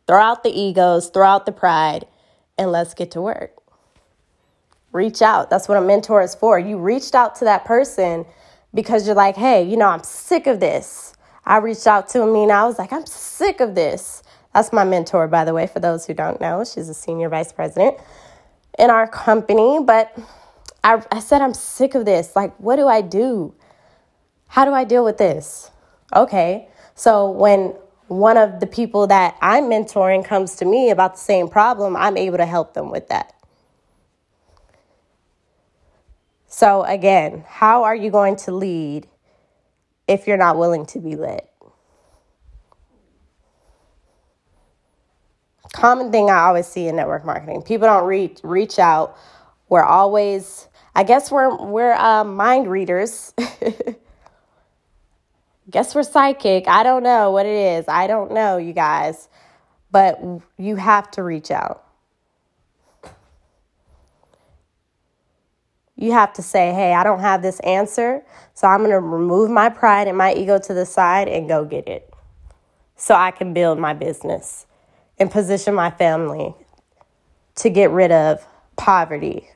Throw 0.08 0.20
out 0.20 0.42
the 0.42 0.50
egos, 0.50 1.12
throw 1.12 1.28
out 1.28 1.46
the 1.46 1.52
pride, 1.52 2.08
and 2.58 2.72
let's 2.72 2.96
get 2.96 3.12
to 3.12 3.22
work. 3.22 3.54
Reach 4.92 5.22
out. 5.22 5.52
That's 5.52 5.68
what 5.68 5.78
a 5.78 5.82
mentor 5.82 6.24
is 6.24 6.34
for. 6.34 6.58
You 6.58 6.80
reached 6.80 7.14
out 7.14 7.36
to 7.36 7.46
that 7.46 7.66
person 7.66 8.26
because 8.74 9.06
you're 9.06 9.16
like, 9.16 9.36
hey, 9.36 9.62
you 9.62 9.78
know, 9.78 9.90
I'm 9.90 10.02
sick 10.04 10.48
of 10.48 10.60
this. 10.60 11.14
I 11.46 11.58
reached 11.58 11.86
out 11.86 12.10
to 12.10 12.24
Amina. 12.24 12.54
I 12.54 12.64
was 12.64 12.80
like, 12.80 12.92
I'm 12.92 13.06
sick 13.06 13.60
of 13.60 13.76
this. 13.76 14.24
That's 14.54 14.74
my 14.74 14.84
mentor, 14.84 15.28
by 15.28 15.46
the 15.46 15.54
way, 15.54 15.68
for 15.68 15.80
those 15.80 16.06
who 16.06 16.14
don't 16.14 16.42
know. 16.42 16.64
She's 16.64 16.90
a 16.90 16.94
senior 16.94 17.30
vice 17.30 17.54
president 17.54 17.98
in 18.78 18.90
our 18.90 19.08
company. 19.08 19.80
But 19.82 20.18
I, 20.84 21.02
I 21.12 21.20
said, 21.20 21.42
I'm 21.42 21.54
sick 21.54 21.96
of 21.96 22.06
this. 22.06 22.36
Like, 22.36 22.56
what 22.60 22.76
do 22.76 22.88
I 22.88 23.02
do? 23.02 23.54
How 24.48 24.66
do 24.66 24.74
I 24.74 24.84
deal 24.84 25.06
with 25.06 25.18
this? 25.18 25.72
Okay. 26.14 26.68
So 26.96 27.32
when 27.32 27.76
one 28.08 28.36
of 28.36 28.60
the 28.60 28.68
people 28.68 29.08
that 29.08 29.38
I'm 29.42 29.66
mentoring 29.66 30.26
comes 30.26 30.56
to 30.58 30.66
me 30.66 30.90
about 30.90 31.14
the 31.14 31.22
same 31.22 31.48
problem, 31.48 31.96
I'm 31.96 32.18
able 32.18 32.38
to 32.38 32.46
help 32.46 32.74
them 32.74 32.92
with 32.92 33.08
that. 33.08 33.34
So, 36.48 36.84
again, 36.84 37.46
how 37.48 37.86
are 37.86 37.96
you 37.96 38.12
going 38.12 38.36
to 38.36 38.52
lead 38.52 39.08
if 40.10 40.28
you're 40.28 40.36
not 40.36 40.58
willing 40.58 40.86
to 40.88 41.00
be 41.00 41.16
led? 41.16 41.44
Common 45.74 46.12
thing 46.12 46.30
I 46.30 46.40
always 46.42 46.68
see 46.68 46.88
in 46.88 46.96
network 46.96 47.26
marketing. 47.26 47.62
People 47.64 47.88
don't 47.88 48.06
reach 48.06 48.40
reach 48.44 48.80
out. 48.80 49.18
We're 49.70 49.84
always, 49.84 50.68
I 50.96 51.04
guess 51.04 51.32
we're 51.32 51.56
we're 51.64 51.94
uh, 51.94 52.24
mind 52.24 52.68
readers. 52.68 53.34
guess 55.70 55.96
we're 55.96 56.04
psychic. 56.04 56.68
I 56.68 56.84
don't 56.84 57.04
know 57.04 57.32
what 57.32 57.46
it 57.46 57.78
is. 57.78 57.86
I 57.88 58.08
don't 58.08 58.32
know, 58.34 58.58
you 58.58 58.74
guys. 58.74 59.30
But 59.92 60.22
you 60.58 60.76
have 60.76 61.10
to 61.12 61.24
reach 61.24 61.52
out. 61.52 61.86
You 65.96 66.14
have 66.14 66.34
to 66.34 66.42
say, 66.42 66.74
hey, 66.74 66.94
I 66.94 67.04
don't 67.04 67.20
have 67.20 67.44
this 67.44 67.60
answer, 67.60 68.24
so 68.56 68.68
I'm 68.68 68.80
going 68.80 68.90
to 68.90 69.00
remove 69.00 69.52
my 69.52 69.70
pride 69.70 70.08
and 70.08 70.18
my 70.18 70.34
ego 70.34 70.58
to 70.58 70.74
the 70.74 70.86
side 70.86 71.28
and 71.28 71.48
go 71.48 71.64
get 71.64 71.88
it 71.88 72.12
so 72.96 73.14
I 73.14 73.30
can 73.30 73.54
build 73.54 73.78
my 73.78 73.94
business 73.94 74.66
and 75.22 75.30
position 75.30 75.76
my 75.76 75.92
family 75.92 76.56
to 77.54 77.70
get 77.70 77.92
rid 77.92 78.12
of 78.12 78.46
poverty 78.76 79.48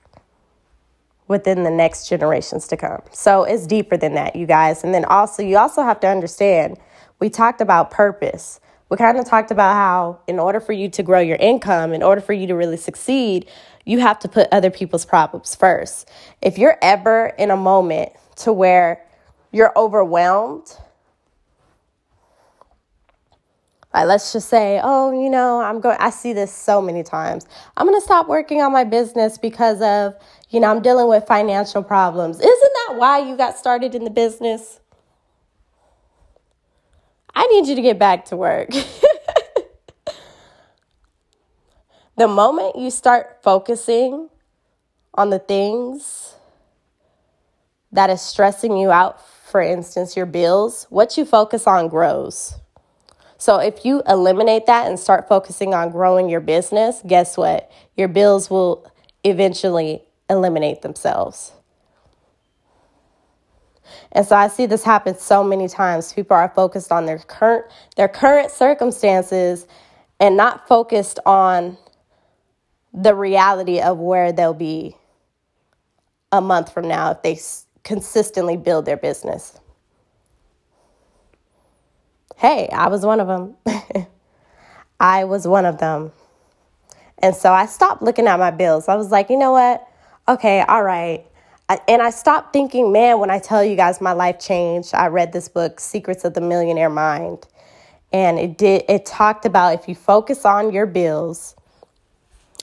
within 1.27 1.63
the 1.63 1.71
next 1.71 2.07
generations 2.07 2.67
to 2.67 2.77
come. 2.77 3.01
So 3.11 3.43
it's 3.43 3.65
deeper 3.65 3.97
than 3.97 4.13
that, 4.13 4.35
you 4.35 4.45
guys. 4.45 4.83
And 4.83 4.93
then 4.93 5.05
also, 5.05 5.41
you 5.41 5.57
also 5.57 5.81
have 5.81 5.99
to 6.01 6.07
understand 6.07 6.77
we 7.19 7.29
talked 7.29 7.61
about 7.61 7.89
purpose. 7.89 8.59
We 8.89 8.97
kind 8.97 9.17
of 9.17 9.25
talked 9.25 9.49
about 9.49 9.73
how, 9.73 10.19
in 10.27 10.37
order 10.37 10.59
for 10.59 10.73
you 10.73 10.87
to 10.89 11.01
grow 11.01 11.19
your 11.19 11.37
income, 11.37 11.93
in 11.93 12.03
order 12.03 12.21
for 12.21 12.33
you 12.33 12.45
to 12.45 12.53
really 12.53 12.77
succeed, 12.77 13.49
you 13.85 13.99
have 13.99 14.19
to 14.19 14.27
put 14.27 14.47
other 14.51 14.69
people's 14.69 15.05
problems 15.05 15.55
first. 15.55 16.07
If 16.43 16.59
you're 16.59 16.77
ever 16.83 17.33
in 17.39 17.49
a 17.49 17.57
moment 17.57 18.11
to 18.37 18.53
where 18.53 19.03
you're 19.51 19.73
overwhelmed 19.75 20.77
let's 24.03 24.33
just 24.33 24.49
say, 24.49 24.81
oh, 24.83 25.11
you 25.11 25.29
know, 25.29 25.61
I'm 25.61 25.79
going, 25.79 25.95
I 26.01 26.09
see 26.09 26.33
this 26.33 26.53
so 26.53 26.81
many 26.81 27.01
times. 27.01 27.47
I'm 27.77 27.87
going 27.87 27.97
to 27.97 28.03
stop 28.03 28.27
working 28.27 28.61
on 28.61 28.73
my 28.73 28.83
business 28.83 29.37
because 29.37 29.81
of, 29.81 30.15
you 30.49 30.59
know, 30.59 30.69
I'm 30.69 30.81
dealing 30.81 31.07
with 31.07 31.25
financial 31.25 31.81
problems. 31.81 32.39
Isn't 32.39 32.73
that 32.87 32.95
why 32.97 33.19
you 33.19 33.37
got 33.37 33.57
started 33.57 33.95
in 33.95 34.03
the 34.03 34.09
business? 34.09 34.81
I 37.33 37.47
need 37.47 37.67
you 37.67 37.75
to 37.75 37.81
get 37.81 37.97
back 37.97 38.25
to 38.25 38.35
work. 38.35 38.69
the 42.17 42.27
moment 42.27 42.77
you 42.77 42.91
start 42.91 43.39
focusing 43.43 44.29
on 45.13 45.29
the 45.29 45.39
things 45.39 46.35
that 47.93 48.09
is 48.09 48.21
stressing 48.21 48.75
you 48.77 48.91
out, 48.91 49.25
for 49.25 49.61
instance, 49.61 50.17
your 50.17 50.25
bills, 50.25 50.85
what 50.89 51.17
you 51.17 51.23
focus 51.23 51.65
on 51.65 51.87
grows. 51.87 52.55
So 53.45 53.59
if 53.59 53.85
you 53.85 54.01
eliminate 54.07 54.65
that 54.65 54.87
and 54.87 54.99
start 54.99 55.27
focusing 55.27 55.75
on 55.75 55.91
growing 55.91 56.29
your 56.29 56.39
business, 56.39 57.03
guess 57.05 57.37
what? 57.37 57.71
Your 57.95 58.07
bills 58.07 58.49
will 58.49 58.91
eventually 59.23 60.01
eliminate 60.27 60.81
themselves. 60.81 61.51
And 64.11 64.25
so 64.25 64.35
I 64.35 64.47
see 64.47 64.65
this 64.65 64.83
happen 64.83 65.15
so 65.15 65.43
many 65.43 65.67
times. 65.67 66.11
People 66.11 66.35
are 66.35 66.51
focused 66.55 66.91
on 66.91 67.05
their 67.05 67.19
current 67.19 67.65
their 67.95 68.07
current 68.07 68.49
circumstances 68.49 69.67
and 70.19 70.35
not 70.35 70.67
focused 70.67 71.19
on 71.23 71.77
the 72.95 73.13
reality 73.13 73.79
of 73.79 73.99
where 73.99 74.31
they'll 74.31 74.55
be 74.55 74.97
a 76.31 76.41
month 76.41 76.73
from 76.73 76.87
now 76.87 77.11
if 77.11 77.21
they 77.21 77.39
consistently 77.83 78.57
build 78.57 78.85
their 78.85 78.97
business. 78.97 79.59
Hey, 82.37 82.67
I 82.71 82.89
was 82.89 83.05
one 83.05 83.19
of 83.19 83.27
them. 83.27 83.55
I 84.99 85.23
was 85.23 85.47
one 85.47 85.65
of 85.65 85.77
them. 85.77 86.11
And 87.19 87.35
so 87.35 87.53
I 87.53 87.65
stopped 87.65 88.01
looking 88.01 88.27
at 88.27 88.39
my 88.39 88.51
bills. 88.51 88.87
I 88.87 88.95
was 88.95 89.11
like, 89.11 89.29
you 89.29 89.37
know 89.37 89.51
what? 89.51 89.87
Okay, 90.27 90.61
all 90.61 90.83
right. 90.83 91.25
and 91.87 92.01
I 92.01 92.09
stopped 92.09 92.53
thinking, 92.53 92.91
man, 92.91 93.19
when 93.19 93.31
I 93.31 93.39
tell 93.39 93.63
you 93.63 93.75
guys 93.75 94.01
my 94.01 94.11
life 94.13 94.39
changed, 94.39 94.93
I 94.93 95.07
read 95.07 95.33
this 95.33 95.47
book, 95.47 95.79
Secrets 95.79 96.25
of 96.25 96.33
the 96.33 96.41
Millionaire 96.41 96.89
Mind. 96.89 97.47
And 98.11 98.37
it 98.37 98.57
did 98.57 98.83
it 98.87 99.05
talked 99.05 99.45
about 99.45 99.73
if 99.73 99.87
you 99.87 99.95
focus 99.95 100.45
on 100.45 100.71
your 100.71 100.85
bills 100.85 101.55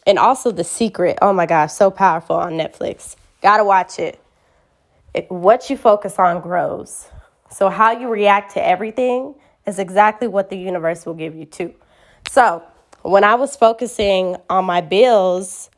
and 0.06 0.18
also 0.18 0.50
The 0.50 0.64
Secret. 0.64 1.18
Oh 1.20 1.32
my 1.32 1.46
gosh, 1.46 1.72
so 1.72 1.90
powerful 1.90 2.36
on 2.36 2.52
Netflix. 2.52 3.16
Got 3.42 3.58
to 3.58 3.64
watch 3.64 3.98
it. 3.98 4.20
it. 5.14 5.30
What 5.30 5.68
you 5.70 5.76
focus 5.76 6.18
on 6.18 6.40
grows. 6.40 7.08
So 7.50 7.68
how 7.68 7.92
you 7.92 8.08
react 8.08 8.54
to 8.54 8.64
everything 8.64 9.34
is 9.66 9.78
exactly 9.78 10.28
what 10.28 10.50
the 10.50 10.56
universe 10.56 11.06
will 11.06 11.14
give 11.14 11.34
you 11.34 11.44
too. 11.44 11.74
So, 12.28 12.62
when 13.02 13.24
I 13.24 13.34
was 13.34 13.56
focusing 13.56 14.36
on 14.48 14.64
my 14.64 14.80
bills, 14.80 15.70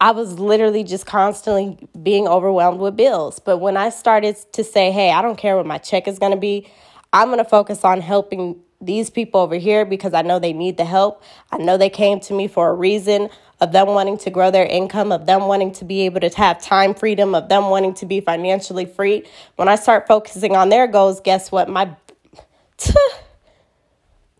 I 0.00 0.12
was 0.12 0.38
literally 0.38 0.84
just 0.84 1.04
constantly 1.04 1.86
being 2.00 2.26
overwhelmed 2.26 2.80
with 2.80 2.96
bills. 2.96 3.38
But 3.38 3.58
when 3.58 3.76
I 3.76 3.90
started 3.90 4.36
to 4.52 4.64
say, 4.64 4.92
hey, 4.92 5.10
I 5.10 5.20
don't 5.20 5.36
care 5.36 5.56
what 5.56 5.66
my 5.66 5.78
check 5.78 6.08
is 6.08 6.18
going 6.18 6.32
to 6.32 6.38
be, 6.38 6.70
I'm 7.12 7.28
going 7.28 7.38
to 7.38 7.44
focus 7.44 7.84
on 7.84 8.00
helping 8.00 8.60
these 8.80 9.10
people 9.10 9.40
over 9.40 9.56
here 9.56 9.84
because 9.84 10.14
I 10.14 10.22
know 10.22 10.38
they 10.38 10.54
need 10.54 10.78
the 10.78 10.84
help. 10.84 11.22
I 11.52 11.58
know 11.58 11.76
they 11.76 11.90
came 11.90 12.18
to 12.20 12.34
me 12.34 12.48
for 12.48 12.70
a 12.70 12.74
reason 12.74 13.28
of 13.60 13.72
them 13.72 13.88
wanting 13.88 14.16
to 14.16 14.30
grow 14.30 14.50
their 14.50 14.64
income, 14.64 15.12
of 15.12 15.26
them 15.26 15.42
wanting 15.42 15.72
to 15.72 15.84
be 15.84 16.06
able 16.06 16.20
to 16.20 16.30
have 16.30 16.62
time 16.62 16.94
freedom, 16.94 17.34
of 17.34 17.50
them 17.50 17.68
wanting 17.68 17.92
to 17.94 18.06
be 18.06 18.22
financially 18.22 18.86
free. 18.86 19.24
When 19.56 19.68
I 19.68 19.74
start 19.74 20.06
focusing 20.08 20.56
on 20.56 20.70
their 20.70 20.86
goals, 20.86 21.20
guess 21.20 21.52
what? 21.52 21.68
My 21.68 21.94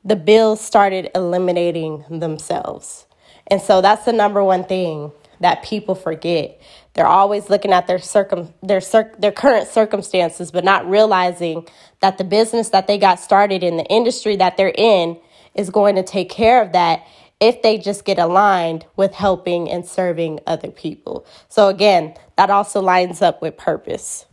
the 0.05 0.17
bills 0.17 0.61
started 0.61 1.11
eliminating 1.15 2.05
themselves. 2.11 3.07
And 3.47 3.61
so 3.61 3.81
that's 3.81 4.05
the 4.05 4.13
number 4.13 4.43
one 4.43 4.65
thing 4.65 5.13
that 5.41 5.63
people 5.63 5.95
forget. 5.95 6.61
They're 6.95 7.07
always 7.07 7.49
looking 7.49 7.73
at 7.73 7.87
their 7.87 7.99
circum 7.99 8.53
their 8.63 8.81
cir- 8.81 9.15
their 9.19 9.33
current 9.33 9.69
circumstances 9.69 10.51
but 10.51 10.65
not 10.65 10.89
realizing 10.89 11.67
that 12.01 12.19
the 12.19 12.25
business 12.25 12.71
that 12.71 12.87
they 12.87 12.99
got 12.99 13.19
started 13.21 13.63
in 13.63 13.77
the 13.77 13.85
industry 13.85 14.37
that 14.37 14.57
they're 14.57 14.75
in 14.77 15.19
is 15.55 15.71
going 15.71 15.97
to 15.97 16.03
take 16.03 16.29
care 16.29 16.63
of 16.63 16.73
that 16.73 17.05
if 17.41 17.63
they 17.63 17.79
just 17.79 18.05
get 18.05 18.19
aligned 18.19 18.85
with 18.97 19.15
helping 19.15 19.71
and 19.71 19.87
serving 19.87 20.39
other 20.47 20.71
people. 20.71 21.27
So 21.49 21.69
again, 21.69 22.15
that 22.37 22.51
also 22.51 22.81
lines 22.81 23.23
up 23.23 23.41
with 23.41 23.57
purpose. 23.57 24.27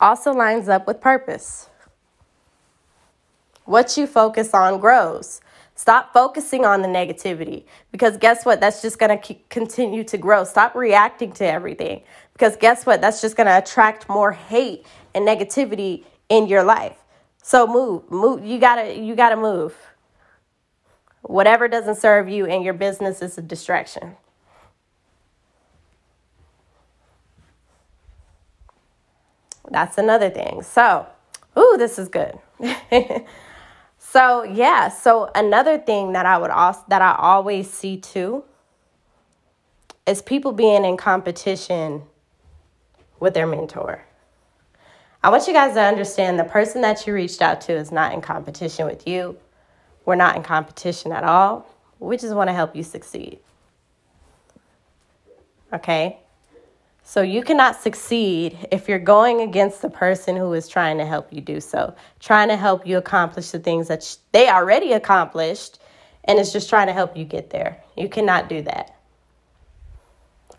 Also 0.00 0.32
lines 0.32 0.68
up 0.68 0.86
with 0.86 1.00
purpose. 1.00 1.68
What 3.64 3.96
you 3.96 4.06
focus 4.06 4.54
on 4.54 4.80
grows. 4.80 5.40
Stop 5.74 6.12
focusing 6.12 6.64
on 6.64 6.82
the 6.82 6.88
negativity 6.88 7.64
because 7.92 8.16
guess 8.16 8.44
what? 8.44 8.60
That's 8.60 8.82
just 8.82 8.98
going 8.98 9.20
to 9.20 9.34
continue 9.48 10.02
to 10.04 10.18
grow. 10.18 10.42
Stop 10.42 10.74
reacting 10.74 11.32
to 11.34 11.46
everything 11.46 12.02
because 12.32 12.56
guess 12.56 12.84
what? 12.84 13.00
That's 13.00 13.20
just 13.20 13.36
going 13.36 13.46
to 13.46 13.58
attract 13.58 14.08
more 14.08 14.32
hate 14.32 14.84
and 15.14 15.26
negativity 15.26 16.04
in 16.28 16.48
your 16.48 16.64
life. 16.64 16.96
So 17.42 17.66
move, 17.66 18.10
move. 18.10 18.44
You 18.44 18.58
gotta, 18.58 18.98
you 18.98 19.14
gotta 19.14 19.36
move. 19.36 19.74
Whatever 21.22 21.68
doesn't 21.68 21.96
serve 21.96 22.28
you 22.28 22.46
and 22.46 22.64
your 22.64 22.74
business 22.74 23.22
is 23.22 23.38
a 23.38 23.42
distraction. 23.42 24.16
That's 29.70 29.98
another 29.98 30.30
thing. 30.30 30.62
So, 30.62 31.06
ooh, 31.58 31.76
this 31.78 31.98
is 31.98 32.08
good. 32.08 32.38
So, 34.10 34.42
yeah, 34.42 34.88
so 34.88 35.30
another 35.34 35.76
thing 35.76 36.12
that 36.12 36.24
I 36.24 36.38
would 36.38 36.50
also 36.50 36.82
that 36.88 37.02
I 37.02 37.14
always 37.18 37.70
see 37.70 37.98
too 37.98 38.42
is 40.06 40.22
people 40.22 40.52
being 40.52 40.82
in 40.86 40.96
competition 40.96 42.04
with 43.20 43.34
their 43.34 43.46
mentor. 43.46 44.02
I 45.22 45.28
want 45.28 45.46
you 45.46 45.52
guys 45.52 45.74
to 45.74 45.82
understand 45.82 46.38
the 46.38 46.44
person 46.44 46.80
that 46.80 47.06
you 47.06 47.12
reached 47.12 47.42
out 47.42 47.60
to 47.62 47.74
is 47.74 47.92
not 47.92 48.14
in 48.14 48.22
competition 48.22 48.86
with 48.86 49.06
you. 49.06 49.36
We're 50.06 50.14
not 50.14 50.36
in 50.36 50.42
competition 50.42 51.12
at 51.12 51.24
all. 51.24 51.66
We 51.98 52.16
just 52.16 52.34
want 52.34 52.48
to 52.48 52.54
help 52.54 52.74
you 52.74 52.84
succeed. 52.84 53.40
Okay? 55.70 56.20
So 57.08 57.22
you 57.22 57.42
cannot 57.42 57.80
succeed 57.80 58.68
if 58.70 58.86
you're 58.86 58.98
going 58.98 59.40
against 59.40 59.80
the 59.80 59.88
person 59.88 60.36
who 60.36 60.52
is 60.52 60.68
trying 60.68 60.98
to 60.98 61.06
help 61.06 61.32
you 61.32 61.40
do 61.40 61.58
so, 61.58 61.94
trying 62.20 62.48
to 62.48 62.56
help 62.56 62.86
you 62.86 62.98
accomplish 62.98 63.50
the 63.50 63.58
things 63.58 63.88
that 63.88 64.18
they 64.32 64.50
already 64.50 64.92
accomplished 64.92 65.78
and 66.24 66.38
it's 66.38 66.52
just 66.52 66.68
trying 66.68 66.86
to 66.88 66.92
help 66.92 67.16
you 67.16 67.24
get 67.24 67.48
there. 67.48 67.82
You 67.96 68.10
cannot 68.10 68.50
do 68.50 68.60
that. 68.60 68.94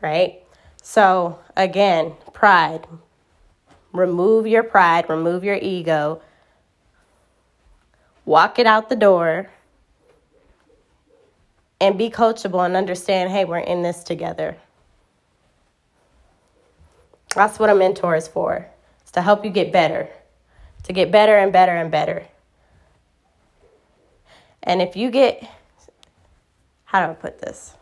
Right? 0.01 0.41
So, 0.81 1.39
again, 1.55 2.13
pride. 2.33 2.87
Remove 3.93 4.47
your 4.47 4.63
pride, 4.63 5.07
remove 5.07 5.43
your 5.43 5.59
ego. 5.61 6.19
Walk 8.25 8.57
it 8.57 8.65
out 8.65 8.89
the 8.89 8.95
door 8.95 9.51
and 11.79 11.95
be 11.95 12.09
coachable 12.09 12.65
and 12.65 12.75
understand, 12.75 13.29
hey, 13.29 13.45
we're 13.45 13.59
in 13.59 13.83
this 13.83 14.03
together. 14.03 14.57
That's 17.35 17.59
what 17.59 17.69
a 17.69 17.75
mentor 17.75 18.15
is 18.15 18.27
for. 18.27 18.67
It's 19.01 19.11
to 19.11 19.21
help 19.21 19.45
you 19.45 19.51
get 19.51 19.71
better, 19.71 20.09
to 20.83 20.93
get 20.93 21.11
better 21.11 21.37
and 21.37 21.53
better 21.53 21.75
and 21.75 21.91
better. 21.91 22.25
And 24.63 24.81
if 24.81 24.95
you 24.95 25.11
get, 25.11 25.47
how 26.85 27.05
do 27.05 27.11
I 27.11 27.15
put 27.15 27.39
this? 27.39 27.75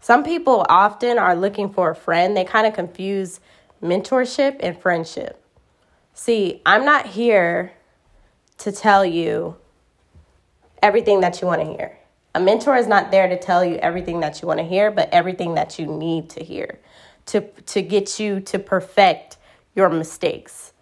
Some 0.00 0.22
people 0.22 0.66
often 0.68 1.18
are 1.18 1.34
looking 1.34 1.70
for 1.70 1.90
a 1.90 1.96
friend. 1.96 2.36
They 2.36 2.44
kind 2.44 2.66
of 2.66 2.74
confuse 2.74 3.40
mentorship 3.82 4.56
and 4.60 4.78
friendship. 4.78 5.42
See, 6.14 6.62
I'm 6.64 6.84
not 6.84 7.06
here 7.06 7.72
to 8.58 8.72
tell 8.72 9.04
you 9.04 9.56
everything 10.82 11.20
that 11.20 11.40
you 11.40 11.46
want 11.46 11.62
to 11.62 11.66
hear. 11.66 11.98
A 12.34 12.40
mentor 12.40 12.76
is 12.76 12.86
not 12.86 13.10
there 13.10 13.28
to 13.28 13.38
tell 13.38 13.64
you 13.64 13.76
everything 13.76 14.20
that 14.20 14.42
you 14.42 14.48
want 14.48 14.58
to 14.58 14.64
hear, 14.64 14.90
but 14.90 15.08
everything 15.12 15.54
that 15.54 15.78
you 15.78 15.86
need 15.86 16.30
to 16.30 16.44
hear 16.44 16.78
to 17.26 17.40
to 17.40 17.82
get 17.82 18.18
you 18.18 18.40
to 18.40 18.58
perfect 18.58 19.36
your 19.74 19.88
mistakes, 19.88 20.72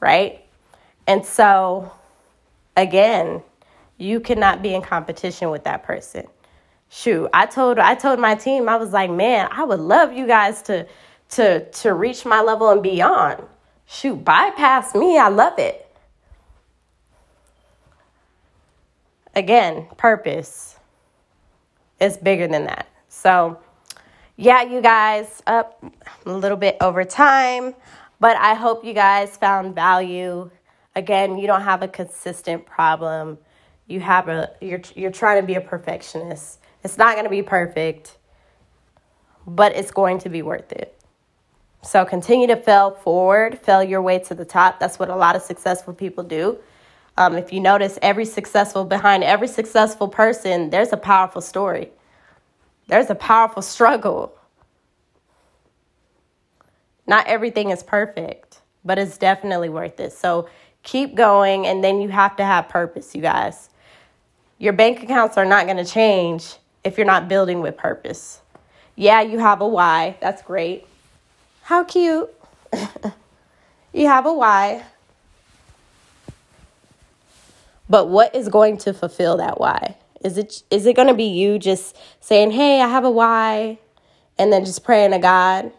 right? 0.00 0.44
And 1.06 1.24
so 1.24 1.92
again, 2.76 3.42
you 3.98 4.20
cannot 4.20 4.62
be 4.62 4.74
in 4.74 4.82
competition 4.82 5.50
with 5.50 5.64
that 5.64 5.82
person. 5.82 6.26
Shoot, 6.88 7.30
I 7.32 7.46
told 7.46 7.78
I 7.78 7.94
told 7.94 8.18
my 8.18 8.34
team 8.34 8.68
I 8.68 8.76
was 8.76 8.92
like, 8.92 9.10
"Man, 9.10 9.48
I 9.52 9.62
would 9.62 9.80
love 9.80 10.12
you 10.12 10.26
guys 10.26 10.62
to 10.62 10.86
to 11.30 11.70
to 11.70 11.94
reach 11.94 12.24
my 12.24 12.40
level 12.40 12.70
and 12.70 12.82
beyond." 12.82 13.44
Shoot, 13.86 14.24
bypass 14.24 14.94
me. 14.94 15.18
I 15.18 15.28
love 15.28 15.58
it. 15.58 15.86
Again, 19.34 19.86
purpose 19.96 20.76
is 22.00 22.16
bigger 22.16 22.48
than 22.48 22.64
that. 22.66 22.88
So, 23.08 23.58
yeah, 24.40 24.62
you 24.62 24.80
guys, 24.80 25.42
up 25.46 25.84
a 26.24 26.32
little 26.32 26.56
bit 26.56 26.78
over 26.80 27.04
time, 27.04 27.74
but 28.20 28.38
I 28.38 28.54
hope 28.54 28.86
you 28.86 28.94
guys 28.94 29.36
found 29.36 29.74
value. 29.74 30.50
Again, 30.96 31.36
you 31.36 31.46
don't 31.46 31.60
have 31.60 31.82
a 31.82 31.88
consistent 31.88 32.64
problem. 32.64 33.36
You 33.86 34.00
have 34.00 34.30
a 34.30 34.50
you're 34.62 34.80
you're 34.94 35.10
trying 35.10 35.42
to 35.42 35.46
be 35.46 35.56
a 35.56 35.60
perfectionist. 35.60 36.58
It's 36.82 36.96
not 36.96 37.16
going 37.16 37.24
to 37.24 37.30
be 37.30 37.42
perfect, 37.42 38.16
but 39.46 39.76
it's 39.76 39.90
going 39.90 40.18
to 40.20 40.30
be 40.30 40.40
worth 40.40 40.72
it. 40.72 40.98
So 41.82 42.06
continue 42.06 42.46
to 42.46 42.56
fail 42.56 42.92
forward, 42.92 43.58
fail 43.58 43.84
your 43.84 44.00
way 44.00 44.20
to 44.20 44.34
the 44.34 44.46
top. 44.46 44.80
That's 44.80 44.98
what 44.98 45.10
a 45.10 45.16
lot 45.16 45.36
of 45.36 45.42
successful 45.42 45.92
people 45.92 46.24
do. 46.24 46.56
Um, 47.18 47.36
if 47.36 47.52
you 47.52 47.60
notice, 47.60 47.98
every 48.00 48.24
successful 48.24 48.86
behind 48.86 49.22
every 49.22 49.48
successful 49.48 50.08
person, 50.08 50.70
there's 50.70 50.94
a 50.94 50.96
powerful 50.96 51.42
story. 51.42 51.90
There's 52.90 53.08
a 53.08 53.14
powerful 53.14 53.62
struggle. 53.62 54.36
Not 57.06 57.24
everything 57.28 57.70
is 57.70 57.84
perfect, 57.84 58.60
but 58.84 58.98
it's 58.98 59.16
definitely 59.16 59.68
worth 59.68 60.00
it. 60.00 60.12
So 60.12 60.48
keep 60.82 61.14
going, 61.14 61.68
and 61.68 61.84
then 61.84 62.00
you 62.00 62.08
have 62.08 62.34
to 62.36 62.44
have 62.44 62.68
purpose, 62.68 63.14
you 63.14 63.22
guys. 63.22 63.70
Your 64.58 64.72
bank 64.72 65.04
accounts 65.04 65.38
are 65.38 65.44
not 65.44 65.66
going 65.66 65.76
to 65.76 65.84
change 65.84 66.56
if 66.82 66.98
you're 66.98 67.06
not 67.06 67.28
building 67.28 67.60
with 67.60 67.76
purpose. 67.76 68.40
Yeah, 68.96 69.20
you 69.20 69.38
have 69.38 69.60
a 69.60 69.68
why. 69.68 70.16
That's 70.20 70.42
great. 70.42 70.84
How 71.62 71.84
cute. 71.84 72.28
you 73.92 74.08
have 74.08 74.26
a 74.26 74.34
why. 74.34 74.84
But 77.88 78.08
what 78.08 78.34
is 78.34 78.48
going 78.48 78.78
to 78.78 78.92
fulfill 78.92 79.36
that 79.36 79.60
why? 79.60 79.96
Is 80.22 80.36
it 80.36 80.62
is 80.70 80.86
it 80.86 80.96
going 80.96 81.08
to 81.08 81.14
be 81.14 81.24
you 81.24 81.58
just 81.58 81.96
saying, 82.20 82.50
"Hey, 82.52 82.80
I 82.80 82.88
have 82.88 83.04
a 83.04 83.10
why," 83.10 83.78
and 84.38 84.52
then 84.52 84.64
just 84.64 84.84
praying 84.84 85.12
to 85.12 85.18
God, 85.18 85.72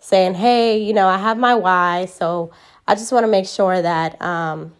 saying, 0.00 0.34
"Hey, 0.34 0.78
you 0.78 0.92
know, 0.92 1.08
I 1.08 1.18
have 1.18 1.38
my 1.38 1.54
why, 1.54 2.04
so 2.06 2.50
I 2.86 2.94
just 2.94 3.12
want 3.12 3.24
to 3.24 3.30
make 3.30 3.46
sure 3.46 3.80
that, 3.80 4.20
um, 4.20 4.74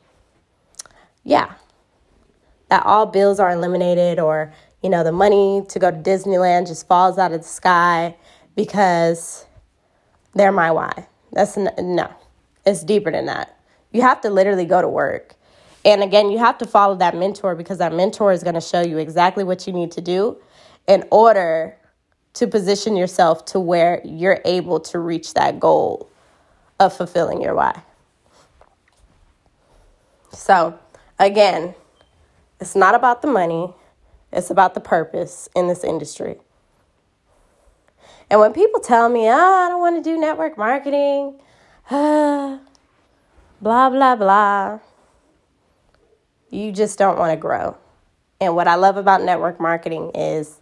yeah, 1.22 1.54
that 2.68 2.84
all 2.84 3.06
bills 3.06 3.40
are 3.40 3.50
eliminated 3.50 4.18
or, 4.18 4.52
you 4.82 4.90
know, 4.90 5.02
the 5.02 5.12
money 5.12 5.64
to 5.68 5.78
go 5.78 5.90
to 5.90 5.96
Disneyland 5.96 6.66
just 6.66 6.86
falls 6.86 7.16
out 7.16 7.32
of 7.32 7.40
the 7.40 7.48
sky 7.48 8.16
because 8.54 9.46
they're 10.34 10.52
my 10.52 10.70
why. 10.70 11.06
That's 11.32 11.56
no, 11.56 12.12
it's 12.66 12.84
deeper 12.84 13.10
than 13.10 13.26
that. 13.26 13.58
You 13.92 14.02
have 14.02 14.20
to 14.22 14.30
literally 14.30 14.66
go 14.66 14.82
to 14.82 14.88
work. 14.88 15.34
And 15.84 16.02
again, 16.02 16.30
you 16.30 16.38
have 16.38 16.58
to 16.58 16.66
follow 16.66 16.96
that 16.96 17.14
mentor 17.14 17.54
because 17.54 17.78
that 17.78 17.92
mentor 17.92 18.32
is 18.32 18.42
going 18.42 18.54
to 18.54 18.60
show 18.60 18.80
you 18.80 18.98
exactly 18.98 19.44
what 19.44 19.66
you 19.66 19.72
need 19.72 19.92
to 19.92 20.00
do 20.00 20.38
in 20.86 21.04
order 21.10 21.76
to 22.34 22.46
position 22.46 22.96
yourself 22.96 23.44
to 23.46 23.60
where 23.60 24.00
you're 24.04 24.40
able 24.44 24.80
to 24.80 24.98
reach 24.98 25.34
that 25.34 25.60
goal 25.60 26.10
of 26.80 26.96
fulfilling 26.96 27.40
your 27.40 27.54
why. 27.54 27.82
So, 30.32 30.78
again, 31.18 31.74
it's 32.60 32.74
not 32.74 32.94
about 32.94 33.22
the 33.22 33.28
money, 33.28 33.72
it's 34.32 34.50
about 34.50 34.74
the 34.74 34.80
purpose 34.80 35.48
in 35.54 35.68
this 35.68 35.84
industry. 35.84 36.36
And 38.30 38.40
when 38.40 38.52
people 38.52 38.80
tell 38.80 39.08
me, 39.08 39.28
oh, 39.28 39.32
I 39.32 39.68
don't 39.68 39.80
want 39.80 40.02
to 40.02 40.10
do 40.10 40.18
network 40.18 40.58
marketing, 40.58 41.38
blah, 41.90 42.58
blah, 43.60 44.16
blah, 44.16 44.78
you 46.54 46.72
just 46.72 46.98
don't 46.98 47.18
want 47.18 47.32
to 47.32 47.36
grow. 47.36 47.76
And 48.40 48.54
what 48.54 48.68
I 48.68 48.76
love 48.76 48.96
about 48.96 49.22
network 49.22 49.60
marketing 49.60 50.10
is 50.14 50.60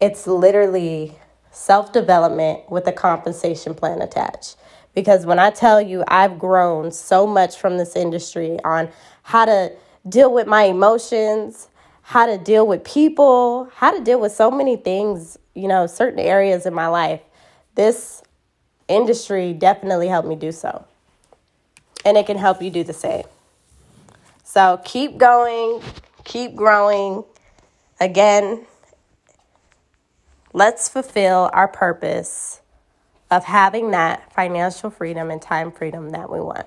it's 0.00 0.26
literally 0.26 1.16
self 1.50 1.92
development 1.92 2.70
with 2.70 2.86
a 2.86 2.92
compensation 2.92 3.74
plan 3.74 4.00
attached. 4.00 4.56
Because 4.94 5.26
when 5.26 5.38
I 5.38 5.50
tell 5.50 5.80
you 5.80 6.04
I've 6.08 6.38
grown 6.38 6.90
so 6.90 7.26
much 7.26 7.56
from 7.56 7.78
this 7.78 7.94
industry 7.94 8.58
on 8.64 8.88
how 9.22 9.44
to 9.44 9.72
deal 10.08 10.32
with 10.32 10.46
my 10.46 10.64
emotions, 10.64 11.68
how 12.02 12.26
to 12.26 12.38
deal 12.38 12.66
with 12.66 12.84
people, 12.84 13.70
how 13.74 13.96
to 13.96 14.02
deal 14.02 14.20
with 14.20 14.32
so 14.32 14.50
many 14.50 14.76
things, 14.76 15.38
you 15.54 15.68
know, 15.68 15.86
certain 15.86 16.18
areas 16.18 16.66
in 16.66 16.72
my 16.72 16.86
life, 16.86 17.20
this 17.74 18.22
industry 18.88 19.52
definitely 19.52 20.08
helped 20.08 20.28
me 20.28 20.34
do 20.34 20.50
so. 20.50 20.84
And 22.04 22.16
it 22.16 22.26
can 22.26 22.38
help 22.38 22.62
you 22.62 22.70
do 22.70 22.82
the 22.82 22.92
same. 22.94 23.24
So 24.48 24.80
keep 24.82 25.18
going, 25.18 25.82
keep 26.24 26.56
growing. 26.56 27.22
Again, 28.00 28.64
let's 30.54 30.88
fulfill 30.88 31.50
our 31.52 31.68
purpose 31.68 32.62
of 33.30 33.44
having 33.44 33.90
that 33.90 34.32
financial 34.32 34.88
freedom 34.88 35.30
and 35.30 35.42
time 35.42 35.70
freedom 35.70 36.08
that 36.12 36.32
we 36.32 36.40
want. 36.40 36.66